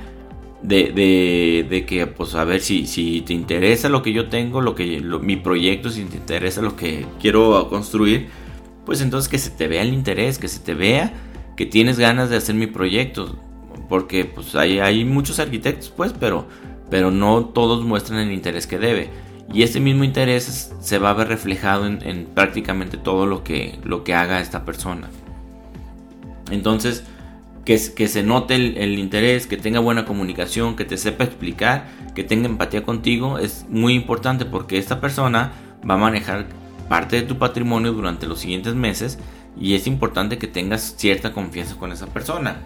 De, 0.62 1.64
de, 1.68 1.86
que, 1.88 2.06
pues, 2.06 2.36
a 2.36 2.44
ver 2.44 2.62
si, 2.62 2.86
si 2.86 3.22
te 3.22 3.34
interesa 3.34 3.90
lo 3.90 4.04
que 4.04 4.14
yo 4.14 4.30
tengo, 4.30 4.62
lo 4.62 4.76
que 4.76 5.02
mi 5.02 5.36
proyecto, 5.36 5.90
si 5.90 6.04
te 6.04 6.18
interesa 6.18 6.62
lo 6.62 6.76
que 6.76 7.08
quiero 7.20 7.70
construir, 7.70 8.30
pues 8.86 9.02
entonces 9.02 9.30
que 9.30 9.38
se 9.38 9.50
te 9.50 9.68
vea 9.68 9.82
el 9.82 9.94
interés, 9.94 10.38
que 10.38 10.48
se 10.48 10.60
te 10.60 10.74
vea 10.74 11.14
que 11.56 11.66
tienes 11.66 11.98
ganas 11.98 12.30
de 12.30 12.38
hacer 12.38 12.56
mi 12.56 12.68
proyecto. 12.68 13.40
Porque, 13.88 14.26
pues, 14.26 14.56
hay, 14.56 14.80
hay 14.80 15.06
muchos 15.06 15.40
arquitectos, 15.40 15.90
pues, 15.90 16.14
pero 16.20 16.48
pero 16.90 17.12
no 17.12 17.46
todos 17.46 17.84
muestran 17.84 18.20
el 18.20 18.32
interés 18.32 18.68
que 18.68 18.78
debe. 18.78 19.10
Y 19.54 19.64
ese 19.64 19.80
mismo 19.80 20.04
interés 20.04 20.74
se 20.80 20.98
va 20.98 21.12
a 21.12 21.14
ver 21.14 21.28
reflejado 21.28 21.86
en, 21.88 22.28
prácticamente 22.34 22.98
todo 22.98 23.26
lo 23.26 23.44
que, 23.44 23.80
lo 23.84 24.04
que 24.04 24.14
haga 24.14 24.40
esta 24.40 24.66
persona. 24.66 25.10
Entonces, 26.52 27.04
que, 27.64 27.80
que 27.96 28.08
se 28.08 28.24
note 28.24 28.56
el, 28.56 29.00
interés, 29.00 29.48
que 29.48 29.58
tenga 29.58 29.80
buena 29.80 30.06
comunicación, 30.06 30.76
que 30.76 30.86
te 30.86 30.98
sepa 30.98 31.24
explicar, 31.24 31.88
que 32.16 32.24
tenga 32.24 32.48
empatía 32.48 32.84
contigo, 32.84 33.38
es 33.38 33.66
muy 33.70 33.94
importante 33.94 34.46
porque 34.46 34.78
esta 34.78 35.00
persona 35.00 35.54
va 35.88 35.96
a 35.96 35.98
manejar 35.98 36.48
parte 36.88 37.18
de 37.18 37.22
tu 37.24 37.38
patrimonio 37.38 37.94
durante 37.94 38.28
los 38.28 38.40
siguientes 38.40 38.76
meses 38.76 39.18
y 39.60 39.76
es 39.76 39.88
importante 39.88 40.38
que 40.38 40.48
tengas 40.48 40.96
cierta 40.98 41.34
confianza 41.34 41.76
con 41.76 41.92
esa 41.92 42.08
persona. 42.08 42.62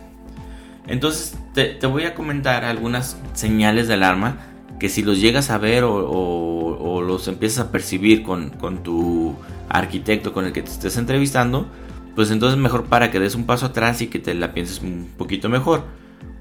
Entonces 0.88 1.38
te, 1.54 1.86
voy 1.86 2.04
a 2.04 2.16
comentar 2.16 2.66
algunas 2.66 3.18
señales 3.34 3.88
de 3.88 3.94
alarma 3.94 4.38
que 4.80 4.90
si 4.90 5.04
los 5.04 5.22
llegas 5.22 5.52
a 5.52 5.58
ver 5.58 5.84
o, 5.86 7.04
los 7.06 7.28
empiezas 7.28 7.68
a 7.68 7.72
percibir 7.72 8.24
con, 8.24 8.52
tu 8.84 9.36
arquitecto 9.68 10.34
con 10.34 10.46
el 10.46 10.52
que 10.52 10.62
te 10.62 10.70
estés 10.70 10.98
entrevistando, 10.98 11.68
pues 12.16 12.32
entonces 12.32 12.60
mejor 12.60 12.86
para 12.86 13.12
que 13.12 13.20
des 13.20 13.36
un 13.36 13.46
paso 13.46 13.68
atrás 13.68 14.02
y 14.02 14.08
que 14.08 14.20
te 14.20 14.34
la 14.34 14.54
pienses 14.54 14.82
un 14.82 15.10
poquito 15.18 15.50
mejor. 15.50 15.86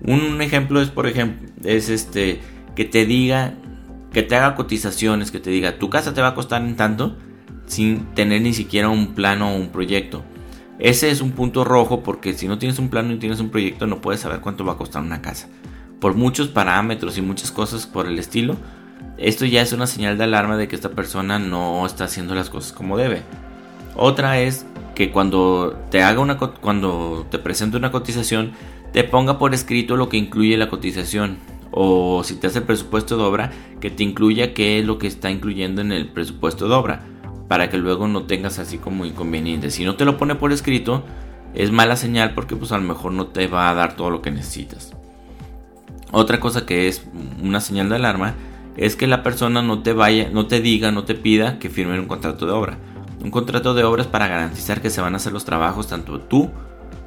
Un 0.02 0.40
ejemplo 0.40 0.80
es, 0.80 0.88
por 0.88 1.06
ejemplo, 1.06 1.48
es 1.64 1.88
este 1.88 2.40
que 2.74 2.84
te 2.84 3.06
diga, 3.06 3.54
que 4.12 4.22
te 4.22 4.36
haga 4.36 4.54
cotizaciones, 4.54 5.30
que 5.30 5.40
te 5.40 5.50
diga, 5.50 5.78
tu 5.78 5.90
casa 5.90 6.14
te 6.14 6.20
va 6.20 6.28
a 6.28 6.34
costar 6.34 6.62
en 6.62 6.76
tanto, 6.76 7.16
sin 7.68 8.06
tener 8.14 8.42
ni 8.42 8.52
siquiera 8.52 8.88
un 8.88 9.14
plano 9.14 9.52
o 9.52 9.56
un 9.56 9.68
proyecto. 9.68 10.24
Ese 10.78 11.10
es 11.10 11.20
un 11.20 11.32
punto 11.32 11.64
rojo 11.64 12.02
porque 12.02 12.34
si 12.34 12.46
no 12.48 12.58
tienes 12.58 12.78
un 12.78 12.88
plano 12.88 13.12
y 13.12 13.18
tienes 13.18 13.40
un 13.40 13.50
proyecto 13.50 13.86
no 13.86 14.00
puedes 14.00 14.20
saber 14.20 14.40
cuánto 14.40 14.64
va 14.64 14.74
a 14.74 14.78
costar 14.78 15.02
una 15.02 15.22
casa. 15.22 15.48
Por 16.00 16.14
muchos 16.14 16.48
parámetros 16.48 17.18
y 17.18 17.22
muchas 17.22 17.50
cosas 17.50 17.86
por 17.86 18.06
el 18.06 18.18
estilo, 18.18 18.56
esto 19.16 19.44
ya 19.44 19.62
es 19.62 19.72
una 19.72 19.86
señal 19.86 20.16
de 20.16 20.24
alarma 20.24 20.56
de 20.56 20.68
que 20.68 20.76
esta 20.76 20.90
persona 20.90 21.38
no 21.38 21.84
está 21.84 22.04
haciendo 22.04 22.34
las 22.34 22.50
cosas 22.50 22.72
como 22.72 22.96
debe. 22.96 23.22
Otra 23.96 24.40
es 24.40 24.64
que 24.94 25.10
cuando 25.10 25.76
te 25.90 26.02
haga 26.02 26.20
una 26.20 26.38
cuando 26.38 27.26
te 27.30 27.38
presente 27.38 27.76
una 27.76 27.90
cotización 27.90 28.52
te 28.92 29.04
ponga 29.04 29.38
por 29.38 29.54
escrito 29.54 29.96
lo 29.96 30.08
que 30.08 30.16
incluye 30.16 30.56
la 30.56 30.68
cotización 30.68 31.38
o 31.70 32.22
si 32.24 32.36
te 32.36 32.46
hace 32.46 32.60
el 32.60 32.64
presupuesto 32.64 33.16
de 33.16 33.22
obra 33.24 33.52
que 33.80 33.90
te 33.90 34.02
incluya 34.02 34.54
qué 34.54 34.78
es 34.78 34.86
lo 34.86 34.98
que 34.98 35.06
está 35.06 35.30
incluyendo 35.30 35.82
en 35.82 35.92
el 35.92 36.08
presupuesto 36.08 36.68
de 36.68 36.74
obra 36.74 37.02
para 37.48 37.70
que 37.70 37.78
luego 37.78 38.06
no 38.06 38.24
tengas 38.24 38.58
así 38.58 38.78
como 38.78 39.06
inconvenientes. 39.06 39.74
Si 39.74 39.84
no 39.84 39.96
te 39.96 40.04
lo 40.04 40.18
pone 40.18 40.34
por 40.34 40.52
escrito, 40.52 41.02
es 41.54 41.72
mala 41.72 41.96
señal 41.96 42.34
porque 42.34 42.54
pues 42.54 42.72
a 42.72 42.78
lo 42.78 42.84
mejor 42.84 43.12
no 43.12 43.28
te 43.28 43.46
va 43.46 43.70
a 43.70 43.74
dar 43.74 43.96
todo 43.96 44.10
lo 44.10 44.22
que 44.22 44.30
necesitas. 44.30 44.94
Otra 46.12 46.40
cosa 46.40 46.66
que 46.66 46.88
es 46.88 47.04
una 47.42 47.60
señal 47.60 47.88
de 47.88 47.96
alarma 47.96 48.34
es 48.76 48.96
que 48.96 49.06
la 49.06 49.22
persona 49.22 49.60
no 49.62 49.82
te 49.82 49.92
vaya, 49.92 50.30
no 50.30 50.46
te 50.46 50.60
diga, 50.60 50.92
no 50.92 51.04
te 51.04 51.14
pida 51.14 51.58
que 51.58 51.68
firmen 51.68 52.00
un 52.00 52.06
contrato 52.06 52.46
de 52.46 52.52
obra. 52.52 52.78
Un 53.20 53.30
contrato 53.30 53.74
de 53.74 53.82
obra 53.82 54.02
es 54.02 54.08
para 54.08 54.28
garantizar 54.28 54.80
que 54.80 54.90
se 54.90 55.00
van 55.00 55.14
a 55.14 55.16
hacer 55.16 55.32
los 55.32 55.44
trabajos 55.44 55.88
tanto 55.88 56.20
tú 56.20 56.50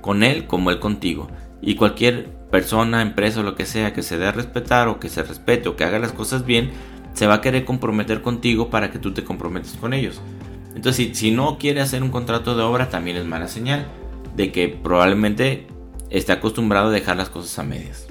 con 0.01 0.23
él 0.23 0.47
como 0.47 0.71
él 0.71 0.79
contigo. 0.79 1.29
Y 1.61 1.75
cualquier 1.75 2.40
persona, 2.51 3.01
empresa 3.01 3.39
o 3.39 3.43
lo 3.43 3.55
que 3.55 3.65
sea 3.65 3.93
que 3.93 4.03
se 4.03 4.17
dé 4.17 4.27
a 4.27 4.31
respetar 4.31 4.89
o 4.89 4.99
que 4.99 5.09
se 5.09 5.23
respete 5.23 5.69
o 5.69 5.75
que 5.75 5.85
haga 5.85 5.97
las 5.97 6.11
cosas 6.11 6.45
bien, 6.45 6.69
se 7.13 7.27
va 7.27 7.35
a 7.35 7.41
querer 7.41 7.65
comprometer 7.65 8.21
contigo 8.21 8.69
para 8.69 8.91
que 8.91 8.99
tú 8.99 9.13
te 9.13 9.23
comprometas 9.23 9.73
con 9.73 9.93
ellos. 9.93 10.21
Entonces, 10.75 11.17
si, 11.17 11.31
no 11.31 11.57
quiere 11.57 11.81
hacer 11.81 12.03
un 12.03 12.09
contrato 12.09 12.55
de 12.55 12.63
obra, 12.63 12.89
también 12.89 13.17
es 13.17 13.25
mala 13.25 13.47
señal 13.47 13.87
de 14.35 14.51
que 14.51 14.69
probablemente 14.69 15.67
esté 16.09 16.31
acostumbrado 16.31 16.89
a 16.89 16.91
dejar 16.91 17.17
las 17.17 17.29
cosas 17.29 17.57
a 17.59 17.63
medias. 17.63 18.07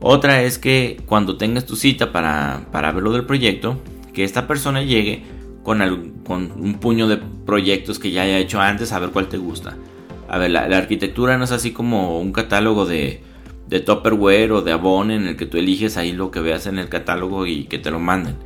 Otra 0.00 0.42
es 0.42 0.58
que 0.58 1.02
cuando 1.06 1.36
tengas 1.36 1.66
tu 1.66 1.76
cita 1.76 2.12
para, 2.12 2.66
para 2.70 2.92
ver 2.92 3.02
lo 3.02 3.12
del 3.12 3.24
proyecto, 3.24 3.80
que 4.14 4.24
esta 4.24 4.46
persona 4.46 4.82
llegue 4.82 5.24
con, 5.62 5.82
un 5.82 6.78
puño 6.80 7.08
de 7.08 7.18
proyectos 7.18 7.98
que 7.98 8.10
ya 8.10 8.22
haya 8.22 8.38
hecho 8.38 8.60
antes 8.60 8.92
a 8.92 8.98
ver 8.98 9.10
cuál 9.10 9.28
te 9.28 9.36
gusta. 9.36 9.76
A 10.28 10.38
ver, 10.38 10.50
la 10.50 10.64
arquitectura 10.64 11.36
no 11.38 11.44
es 11.44 11.52
así 11.52 11.72
como 11.72 12.20
un 12.20 12.32
catálogo 12.32 12.86
de 12.86 13.22
de 13.68 13.80
Tupperware 13.80 14.52
o 14.52 14.62
de 14.62 14.72
Avon 14.72 15.10
en 15.10 15.26
el 15.26 15.36
que 15.36 15.46
tú 15.46 15.58
eliges 15.58 15.96
ahí 15.96 16.12
lo 16.12 16.30
que 16.30 16.40
veas 16.40 16.66
en 16.66 16.78
el 16.78 16.88
catálogo 16.88 17.46
y 17.46 17.64
que 17.64 17.78
te 17.78 17.90
lo 17.90 18.00
manden. 18.00 18.36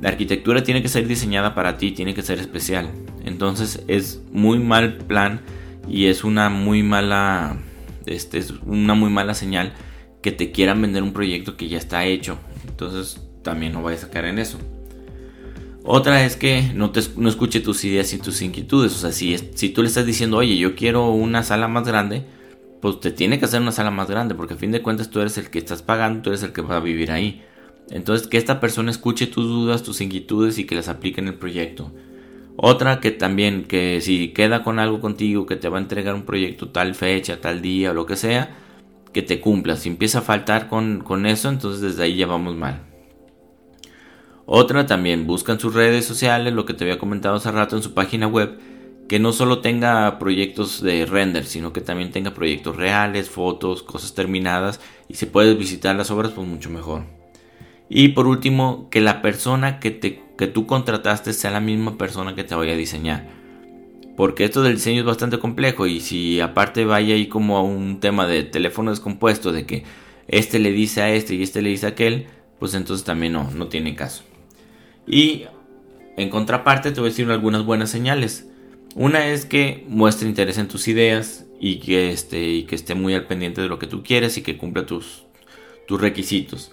La 0.00 0.10
arquitectura 0.10 0.62
tiene 0.62 0.82
que 0.82 0.88
ser 0.88 1.06
diseñada 1.06 1.54
para 1.54 1.78
ti, 1.78 1.92
tiene 1.92 2.14
que 2.14 2.22
ser 2.22 2.38
especial. 2.38 2.90
Entonces 3.24 3.82
es 3.88 4.22
muy 4.32 4.58
mal 4.58 4.98
plan 4.98 5.40
y 5.88 6.06
es 6.06 6.24
una 6.24 6.48
muy 6.50 6.82
mala 6.82 7.58
este 8.06 8.38
es 8.38 8.52
una 8.64 8.94
muy 8.94 9.10
mala 9.10 9.34
señal 9.34 9.72
que 10.22 10.32
te 10.32 10.52
quieran 10.52 10.80
vender 10.80 11.02
un 11.02 11.12
proyecto 11.12 11.56
que 11.56 11.68
ya 11.68 11.78
está 11.78 12.04
hecho. 12.04 12.38
Entonces 12.66 13.20
también 13.42 13.72
no 13.72 13.82
vayas 13.82 14.04
a 14.04 14.10
caer 14.10 14.26
en 14.26 14.38
eso. 14.38 14.58
Otra 15.84 16.24
es 16.24 16.34
que 16.34 16.72
no, 16.74 16.90
te, 16.90 17.00
no 17.16 17.28
escuche 17.28 17.60
tus 17.60 17.84
ideas 17.84 18.12
y 18.12 18.18
tus 18.18 18.42
inquietudes. 18.42 18.92
O 18.92 18.98
sea, 18.98 19.12
si, 19.12 19.36
si 19.54 19.68
tú 19.68 19.82
le 19.82 19.88
estás 19.88 20.04
diciendo, 20.04 20.36
oye, 20.36 20.56
yo 20.56 20.74
quiero 20.74 21.10
una 21.10 21.44
sala 21.44 21.68
más 21.68 21.86
grande, 21.86 22.24
pues 22.86 23.00
te 23.00 23.10
tiene 23.10 23.40
que 23.40 23.46
hacer 23.46 23.60
una 23.60 23.72
sala 23.72 23.90
más 23.90 24.08
grande, 24.08 24.36
porque 24.36 24.54
a 24.54 24.56
fin 24.56 24.70
de 24.70 24.80
cuentas 24.80 25.10
tú 25.10 25.18
eres 25.18 25.36
el 25.38 25.50
que 25.50 25.58
estás 25.58 25.82
pagando, 25.82 26.22
tú 26.22 26.30
eres 26.30 26.44
el 26.44 26.52
que 26.52 26.62
va 26.62 26.76
a 26.76 26.80
vivir 26.80 27.10
ahí. 27.10 27.42
Entonces, 27.90 28.28
que 28.28 28.36
esta 28.36 28.60
persona 28.60 28.92
escuche 28.92 29.26
tus 29.26 29.44
dudas, 29.46 29.82
tus 29.82 30.00
inquietudes 30.00 30.56
y 30.58 30.66
que 30.66 30.76
las 30.76 30.86
aplique 30.86 31.20
en 31.20 31.26
el 31.26 31.34
proyecto. 31.34 31.90
Otra 32.56 33.00
que 33.00 33.10
también, 33.10 33.64
que 33.64 34.00
si 34.00 34.28
queda 34.28 34.62
con 34.62 34.78
algo 34.78 35.00
contigo, 35.00 35.46
que 35.46 35.56
te 35.56 35.68
va 35.68 35.78
a 35.78 35.80
entregar 35.80 36.14
un 36.14 36.22
proyecto 36.22 36.68
tal 36.68 36.94
fecha, 36.94 37.40
tal 37.40 37.60
día 37.60 37.90
o 37.90 37.94
lo 37.94 38.06
que 38.06 38.14
sea, 38.14 38.56
que 39.12 39.22
te 39.22 39.40
cumpla. 39.40 39.74
Si 39.74 39.88
empieza 39.88 40.20
a 40.20 40.22
faltar 40.22 40.68
con, 40.68 41.00
con 41.00 41.26
eso, 41.26 41.48
entonces 41.48 41.80
desde 41.80 42.04
ahí 42.04 42.14
ya 42.14 42.28
vamos 42.28 42.54
mal. 42.54 42.82
Otra 44.44 44.86
también, 44.86 45.26
busca 45.26 45.50
en 45.50 45.58
sus 45.58 45.74
redes 45.74 46.04
sociales, 46.04 46.52
lo 46.52 46.64
que 46.66 46.74
te 46.74 46.84
había 46.84 46.98
comentado 46.98 47.34
hace 47.34 47.50
rato 47.50 47.74
en 47.74 47.82
su 47.82 47.94
página 47.94 48.28
web, 48.28 48.60
que 49.08 49.18
no 49.18 49.32
solo 49.32 49.60
tenga 49.60 50.18
proyectos 50.18 50.82
de 50.82 51.06
render, 51.06 51.44
sino 51.44 51.72
que 51.72 51.80
también 51.80 52.10
tenga 52.10 52.34
proyectos 52.34 52.76
reales, 52.76 53.30
fotos, 53.30 53.82
cosas 53.82 54.14
terminadas 54.14 54.80
y 55.08 55.14
si 55.14 55.26
puedes 55.26 55.56
visitar 55.56 55.94
las 55.94 56.10
obras 56.10 56.32
pues 56.32 56.46
mucho 56.46 56.70
mejor. 56.70 57.04
Y 57.88 58.08
por 58.08 58.26
último, 58.26 58.88
que 58.90 59.00
la 59.00 59.22
persona 59.22 59.78
que, 59.78 59.92
te, 59.92 60.22
que 60.36 60.48
tú 60.48 60.66
contrataste 60.66 61.32
sea 61.32 61.52
la 61.52 61.60
misma 61.60 61.96
persona 61.96 62.34
que 62.34 62.42
te 62.44 62.54
vaya 62.54 62.72
a 62.72 62.76
diseñar. 62.76 63.28
Porque 64.16 64.44
esto 64.44 64.62
del 64.62 64.76
diseño 64.76 65.00
es 65.00 65.06
bastante 65.06 65.38
complejo 65.38 65.86
y 65.86 66.00
si 66.00 66.40
aparte 66.40 66.84
vaya 66.84 67.14
ahí 67.14 67.28
como 67.28 67.58
a 67.58 67.62
un 67.62 68.00
tema 68.00 68.26
de 68.26 68.42
teléfono 68.42 68.90
descompuesto, 68.90 69.52
de 69.52 69.66
que 69.66 69.84
este 70.26 70.58
le 70.58 70.72
dice 70.72 71.02
a 71.02 71.10
este 71.12 71.34
y 71.34 71.42
este 71.42 71.62
le 71.62 71.68
dice 71.68 71.86
a 71.86 71.90
aquel, 71.90 72.26
pues 72.58 72.74
entonces 72.74 73.04
también 73.04 73.34
no, 73.34 73.50
no 73.52 73.68
tiene 73.68 73.94
caso. 73.94 74.24
Y 75.06 75.44
en 76.16 76.30
contraparte 76.30 76.90
te 76.90 77.00
voy 77.00 77.08
a 77.08 77.10
decir 77.10 77.30
algunas 77.30 77.64
buenas 77.64 77.90
señales. 77.90 78.48
Una 78.96 79.26
es 79.26 79.44
que 79.44 79.84
muestre 79.90 80.26
interés 80.26 80.56
en 80.56 80.68
tus 80.68 80.88
ideas 80.88 81.44
y 81.60 81.80
que, 81.80 82.10
esté, 82.12 82.48
y 82.48 82.62
que 82.62 82.74
esté 82.74 82.94
muy 82.94 83.12
al 83.12 83.26
pendiente 83.26 83.60
de 83.60 83.68
lo 83.68 83.78
que 83.78 83.86
tú 83.86 84.02
quieres 84.02 84.38
y 84.38 84.42
que 84.42 84.56
cumpla 84.56 84.86
tus, 84.86 85.26
tus 85.86 86.00
requisitos. 86.00 86.72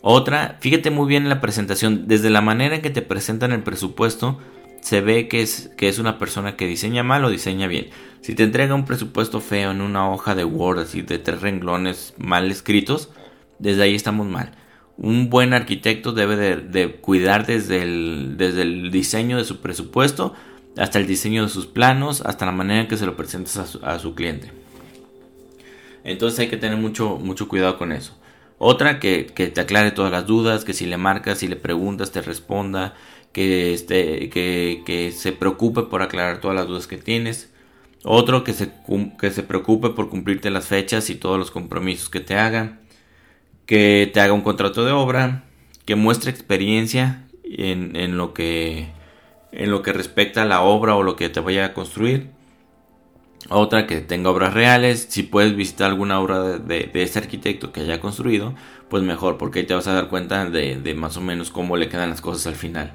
Otra, 0.00 0.58
fíjate 0.60 0.92
muy 0.92 1.08
bien 1.08 1.24
en 1.24 1.28
la 1.28 1.40
presentación, 1.40 2.06
desde 2.06 2.30
la 2.30 2.40
manera 2.40 2.76
en 2.76 2.82
que 2.82 2.90
te 2.90 3.02
presentan 3.02 3.50
el 3.50 3.64
presupuesto, 3.64 4.38
se 4.80 5.00
ve 5.00 5.26
que 5.26 5.42
es, 5.42 5.72
que 5.76 5.88
es 5.88 5.98
una 5.98 6.20
persona 6.20 6.54
que 6.54 6.68
diseña 6.68 7.02
mal 7.02 7.24
o 7.24 7.30
diseña 7.30 7.66
bien. 7.66 7.88
Si 8.20 8.36
te 8.36 8.44
entrega 8.44 8.76
un 8.76 8.84
presupuesto 8.84 9.40
feo 9.40 9.72
en 9.72 9.80
una 9.80 10.08
hoja 10.08 10.36
de 10.36 10.44
Word, 10.44 10.78
así 10.78 11.02
de 11.02 11.18
tres 11.18 11.40
renglones 11.40 12.14
mal 12.16 12.48
escritos, 12.48 13.10
desde 13.58 13.82
ahí 13.82 13.96
estamos 13.96 14.28
mal. 14.28 14.52
Un 14.98 15.30
buen 15.30 15.52
arquitecto 15.52 16.12
debe 16.12 16.36
de, 16.36 16.56
de 16.58 16.92
cuidar 16.92 17.44
desde 17.44 17.82
el, 17.82 18.36
desde 18.36 18.62
el 18.62 18.92
diseño 18.92 19.36
de 19.36 19.44
su 19.44 19.60
presupuesto 19.60 20.32
hasta 20.76 20.98
el 20.98 21.06
diseño 21.06 21.44
de 21.44 21.48
sus 21.48 21.66
planos, 21.66 22.20
hasta 22.20 22.46
la 22.46 22.52
manera 22.52 22.82
en 22.82 22.88
que 22.88 22.96
se 22.96 23.06
lo 23.06 23.16
presentas 23.16 23.78
a 23.82 23.98
su, 23.98 24.14
cliente. 24.14 24.52
Entonces 26.04 26.38
hay 26.38 26.48
que 26.48 26.56
tener 26.56 26.78
mucho, 26.78 27.18
mucho 27.18 27.48
cuidado 27.48 27.78
con 27.78 27.92
eso. 27.92 28.16
Otra, 28.58 29.00
que, 29.00 29.24
te 29.24 29.60
aclare 29.60 29.90
todas 29.90 30.12
las 30.12 30.26
dudas, 30.26 30.64
que 30.64 30.72
si 30.72 30.86
le 30.86 30.96
marcas, 30.96 31.38
si 31.38 31.48
le 31.48 31.56
preguntas, 31.56 32.12
te 32.12 32.22
responda, 32.22 32.94
que, 33.32 33.74
este, 33.74 34.30
que, 34.30 34.82
que 34.86 35.12
se 35.12 35.32
preocupe 35.32 35.82
por 35.82 36.02
aclarar 36.02 36.40
todas 36.40 36.56
las 36.56 36.66
dudas 36.66 36.86
que 36.86 36.98
tienes. 36.98 37.50
Otro, 38.04 38.44
que 38.44 38.52
se, 38.52 38.70
que 39.18 39.30
se 39.30 39.42
preocupe 39.42 39.90
por 39.90 40.08
cumplirte 40.08 40.50
las 40.50 40.66
fechas 40.66 41.10
y 41.10 41.16
todos 41.16 41.38
los 41.38 41.50
compromisos 41.50 42.08
que 42.08 42.20
te 42.20 42.36
haga. 42.36 42.78
Que 43.66 44.10
te 44.12 44.20
haga 44.20 44.32
un 44.32 44.42
contrato 44.42 44.84
de 44.84 44.92
obra. 44.92 45.44
Que 45.84 45.96
muestre 45.96 46.30
experiencia 46.30 47.26
en, 47.44 47.96
en 47.96 48.16
lo 48.16 48.32
que 48.32 48.88
en 49.56 49.70
lo 49.70 49.82
que 49.82 49.92
respecta 49.92 50.42
a 50.42 50.44
la 50.44 50.62
obra 50.62 50.96
o 50.96 51.02
lo 51.02 51.16
que 51.16 51.28
te 51.28 51.40
vaya 51.40 51.66
a 51.66 51.74
construir. 51.74 52.30
Otra 53.48 53.86
que 53.86 54.00
tenga 54.00 54.30
obras 54.30 54.54
reales. 54.54 55.06
Si 55.08 55.22
puedes 55.22 55.54
visitar 55.56 55.90
alguna 55.90 56.20
obra 56.20 56.58
de, 56.58 56.90
ese 56.94 57.18
arquitecto 57.18 57.72
que 57.72 57.80
haya 57.80 58.00
construido, 58.00 58.54
pues 58.88 59.02
mejor, 59.02 59.38
porque 59.38 59.60
ahí 59.60 59.66
te 59.66 59.74
vas 59.74 59.86
a 59.86 59.94
dar 59.94 60.08
cuenta 60.08 60.48
de, 60.50 60.76
de, 60.80 60.94
más 60.94 61.16
o 61.16 61.20
menos 61.20 61.50
cómo 61.50 61.76
le 61.76 61.88
quedan 61.88 62.10
las 62.10 62.20
cosas 62.20 62.46
al 62.46 62.56
final. 62.56 62.92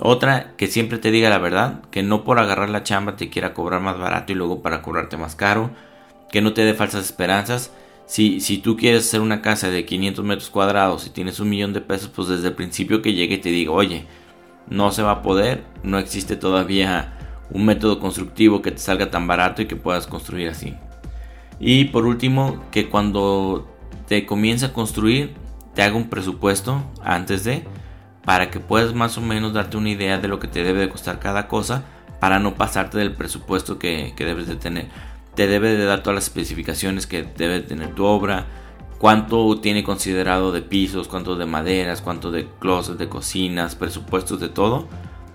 Otra 0.00 0.54
que 0.56 0.66
siempre 0.66 0.98
te 0.98 1.10
diga 1.10 1.30
la 1.30 1.38
verdad, 1.38 1.82
que 1.90 2.02
no 2.02 2.24
por 2.24 2.38
agarrar 2.38 2.68
la 2.68 2.82
chamba 2.82 3.16
te 3.16 3.30
quiera 3.30 3.54
cobrar 3.54 3.80
más 3.80 3.98
barato 3.98 4.32
y 4.32 4.34
luego 4.34 4.62
para 4.62 4.82
cobrarte 4.82 5.16
más 5.16 5.36
caro. 5.36 5.70
Que 6.30 6.42
no 6.42 6.52
te 6.52 6.64
dé 6.64 6.74
falsas 6.74 7.04
esperanzas. 7.04 7.72
Si, 8.06 8.40
si 8.40 8.58
tú 8.58 8.76
quieres 8.76 9.06
hacer 9.06 9.20
una 9.20 9.42
casa 9.42 9.70
de 9.70 9.84
500 9.84 10.24
metros 10.24 10.50
cuadrados 10.50 11.06
y 11.06 11.10
tienes 11.10 11.40
un 11.40 11.48
millón 11.50 11.72
de 11.72 11.80
pesos, 11.80 12.10
pues 12.14 12.28
desde 12.28 12.48
el 12.48 12.54
principio 12.54 13.02
que 13.02 13.14
llegue 13.14 13.36
y 13.36 13.38
te 13.38 13.50
diga, 13.50 13.72
oye, 13.72 14.06
no 14.68 14.90
se 14.90 15.02
va 15.02 15.12
a 15.12 15.22
poder, 15.22 15.64
no 15.82 15.98
existe 15.98 16.36
todavía 16.36 17.12
un 17.50 17.64
método 17.64 18.00
constructivo 18.00 18.62
que 18.62 18.72
te 18.72 18.78
salga 18.78 19.10
tan 19.10 19.26
barato 19.26 19.62
y 19.62 19.66
que 19.66 19.76
puedas 19.76 20.06
construir 20.06 20.48
así. 20.48 20.74
Y 21.58 21.86
por 21.86 22.06
último, 22.06 22.64
que 22.70 22.88
cuando 22.88 23.68
te 24.06 24.26
comience 24.26 24.66
a 24.66 24.72
construir, 24.72 25.34
te 25.74 25.82
haga 25.82 25.96
un 25.96 26.08
presupuesto 26.08 26.82
antes 27.02 27.44
de, 27.44 27.64
para 28.24 28.50
que 28.50 28.60
puedas 28.60 28.94
más 28.94 29.16
o 29.18 29.20
menos 29.20 29.52
darte 29.52 29.76
una 29.76 29.90
idea 29.90 30.18
de 30.18 30.28
lo 30.28 30.40
que 30.40 30.48
te 30.48 30.62
debe 30.62 30.80
de 30.80 30.88
costar 30.88 31.18
cada 31.18 31.48
cosa, 31.48 31.84
para 32.20 32.38
no 32.38 32.54
pasarte 32.54 32.98
del 32.98 33.12
presupuesto 33.12 33.78
que, 33.78 34.14
que 34.16 34.24
debes 34.24 34.46
de 34.46 34.56
tener. 34.56 34.88
Te 35.34 35.46
debe 35.46 35.76
de 35.76 35.84
dar 35.84 36.02
todas 36.02 36.14
las 36.14 36.24
especificaciones 36.24 37.06
que 37.06 37.22
debe 37.22 37.60
tener 37.60 37.94
tu 37.94 38.04
obra, 38.04 38.46
cuánto 38.98 39.60
tiene 39.60 39.84
considerado 39.84 40.52
de 40.52 40.62
pisos, 40.62 41.08
cuánto 41.08 41.36
de 41.36 41.46
maderas, 41.46 42.02
cuánto 42.02 42.30
de 42.30 42.48
closets, 42.58 42.98
de 42.98 43.08
cocinas, 43.08 43.74
presupuestos 43.74 44.40
de 44.40 44.48
todo, 44.48 44.88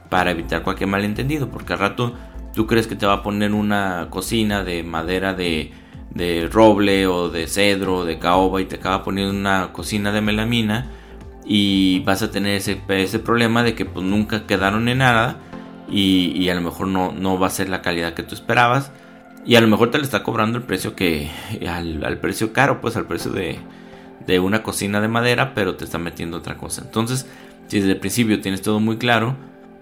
para 0.09 0.31
evitar 0.31 0.63
cualquier 0.63 0.89
malentendido, 0.89 1.49
porque 1.49 1.73
al 1.73 1.79
rato 1.79 2.13
tú 2.53 2.67
crees 2.67 2.87
que 2.87 2.95
te 2.95 3.05
va 3.05 3.13
a 3.13 3.23
poner 3.23 3.53
una 3.53 4.07
cocina 4.09 4.63
de 4.63 4.83
madera 4.83 5.33
de, 5.33 5.71
de 6.09 6.49
roble 6.51 7.07
o 7.07 7.29
de 7.29 7.47
cedro 7.47 7.99
o 7.99 8.05
de 8.05 8.19
caoba 8.19 8.61
y 8.61 8.65
te 8.65 8.75
acaba 8.75 9.03
poniendo 9.03 9.33
una 9.33 9.71
cocina 9.71 10.11
de 10.11 10.21
melamina 10.21 10.89
y 11.45 12.01
vas 12.01 12.21
a 12.21 12.31
tener 12.31 12.55
ese, 12.55 12.81
ese 12.89 13.19
problema 13.19 13.63
de 13.63 13.73
que 13.73 13.85
pues 13.85 14.05
nunca 14.05 14.45
quedaron 14.45 14.87
en 14.89 14.99
nada 14.99 15.39
y, 15.89 16.47
a 16.47 16.55
lo 16.55 16.61
mejor 16.61 16.87
no, 16.87 17.11
no 17.11 17.37
va 17.37 17.47
a 17.47 17.49
ser 17.49 17.67
la 17.67 17.81
calidad 17.81 18.13
que 18.13 18.23
tú 18.23 18.33
esperabas 18.35 18.91
y 19.45 19.55
a 19.55 19.61
lo 19.61 19.67
mejor 19.67 19.89
te 19.91 19.97
le 19.97 20.03
está 20.03 20.23
cobrando 20.23 20.57
el 20.57 20.63
precio 20.63 20.95
que. 20.95 21.29
Al, 21.67 22.19
precio 22.19 22.53
caro, 22.53 22.79
pues 22.81 22.95
al 22.95 23.07
precio 23.07 23.31
de, 23.31 23.57
de, 24.27 24.39
una 24.39 24.61
cocina 24.61 25.01
de 25.01 25.07
madera, 25.07 25.53
pero 25.53 25.75
te 25.75 25.85
está 25.85 25.97
metiendo 25.97 26.37
otra 26.37 26.57
cosa. 26.57 26.83
Entonces, 26.85 27.27
si 27.67 27.79
desde 27.79 27.93
el 27.93 27.99
principio 27.99 28.39
tienes 28.39 28.61
todo 28.61 28.79
muy 28.79 28.97
claro, 28.97 29.35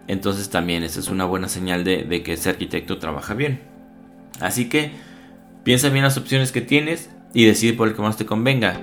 entonces 0.08 0.50
también 0.50 0.84
esa 0.84 1.00
es 1.00 1.10
una 1.10 1.26
buena 1.26 1.50
señal 1.50 1.84
de, 1.84 2.24
que 2.24 2.34
ese 2.34 2.50
arquitecto 2.50 3.00
trabaja 3.00 3.34
bien. 3.34 3.62
Así 4.40 4.70
que 4.70 4.92
piensa 5.64 5.90
bien 5.90 6.04
las 6.04 6.18
opciones 6.18 6.52
que 6.52 6.62
tienes 6.62 7.10
y 7.34 7.46
decide 7.46 7.74
por 7.74 7.90
el 7.90 7.96
que 7.96 8.02
más 8.02 8.16
te 8.18 8.26
convenga. 8.26 8.80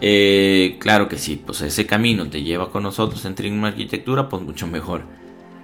Eh, 0.00 0.76
claro 0.78 1.08
que 1.08 1.16
sí, 1.16 1.40
pues 1.44 1.62
ese 1.62 1.86
camino 1.86 2.28
te 2.28 2.42
lleva 2.42 2.70
con 2.70 2.82
nosotros 2.82 3.24
en 3.24 3.34
Trinum 3.34 3.64
Arquitectura, 3.64 4.28
pues 4.28 4.42
mucho 4.42 4.66
mejor. 4.66 5.02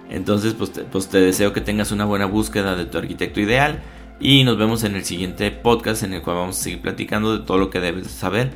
Entonces, 0.09 0.55
pues 0.55 0.71
pues 0.91 1.07
te 1.07 1.21
deseo 1.21 1.53
que 1.53 1.61
tengas 1.61 1.91
una 1.91 2.05
buena 2.05 2.25
búsqueda 2.25 2.75
de 2.75 2.85
tu 2.85 2.97
arquitecto 2.97 3.39
ideal 3.41 3.83
y 4.19 4.43
nos 4.43 4.57
vemos 4.57 4.83
en 4.83 4.95
el 4.95 5.05
siguiente 5.05 5.49
podcast 5.51 6.03
en 6.03 6.13
el 6.13 6.21
cual 6.21 6.37
vamos 6.37 6.59
a 6.59 6.63
seguir 6.63 6.81
platicando 6.81 7.37
de 7.37 7.45
todo 7.45 7.57
lo 7.57 7.69
que 7.69 7.79
debes 7.79 8.07
saber 8.07 8.51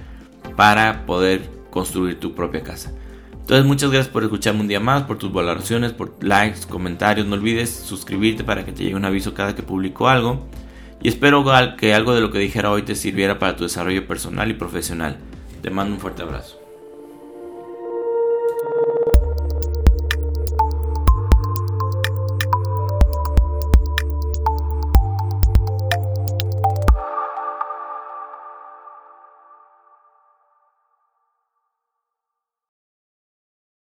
para 0.55 1.05
poder 1.05 1.49
construir 1.69 2.19
tu 2.19 2.35
propia 2.35 2.63
casa. 2.63 2.91
Entonces 3.31 3.65
muchas 3.65 3.91
gracias 3.91 4.11
por 4.11 4.23
escucharme 4.23 4.61
un 4.61 4.67
día 4.67 4.79
más, 4.79 5.03
por 5.03 5.17
tus 5.17 5.31
valoraciones, 5.33 5.91
por 5.91 6.15
likes, 6.23 6.61
comentarios. 6.67 7.27
No 7.27 7.35
olvides 7.35 7.69
suscribirte 7.69 8.43
para 8.43 8.63
que 8.63 8.71
te 8.71 8.83
llegue 8.83 8.95
un 8.95 9.05
aviso 9.05 9.33
cada 9.33 9.53
que 9.55 9.63
publico 9.63 10.07
algo. 10.07 10.47
Y 11.01 11.09
espero 11.09 11.43
que 11.77 11.93
algo 11.93 12.13
de 12.13 12.21
lo 12.21 12.31
que 12.31 12.39
dijera 12.39 12.71
hoy 12.71 12.83
te 12.83 12.95
sirviera 12.95 13.39
para 13.39 13.57
tu 13.57 13.63
desarrollo 13.63 14.07
personal 14.07 14.49
y 14.49 14.53
profesional. 14.53 15.17
Te 15.61 15.69
mando 15.69 15.93
un 15.93 15.99
fuerte 15.99 16.21
abrazo. 16.21 16.62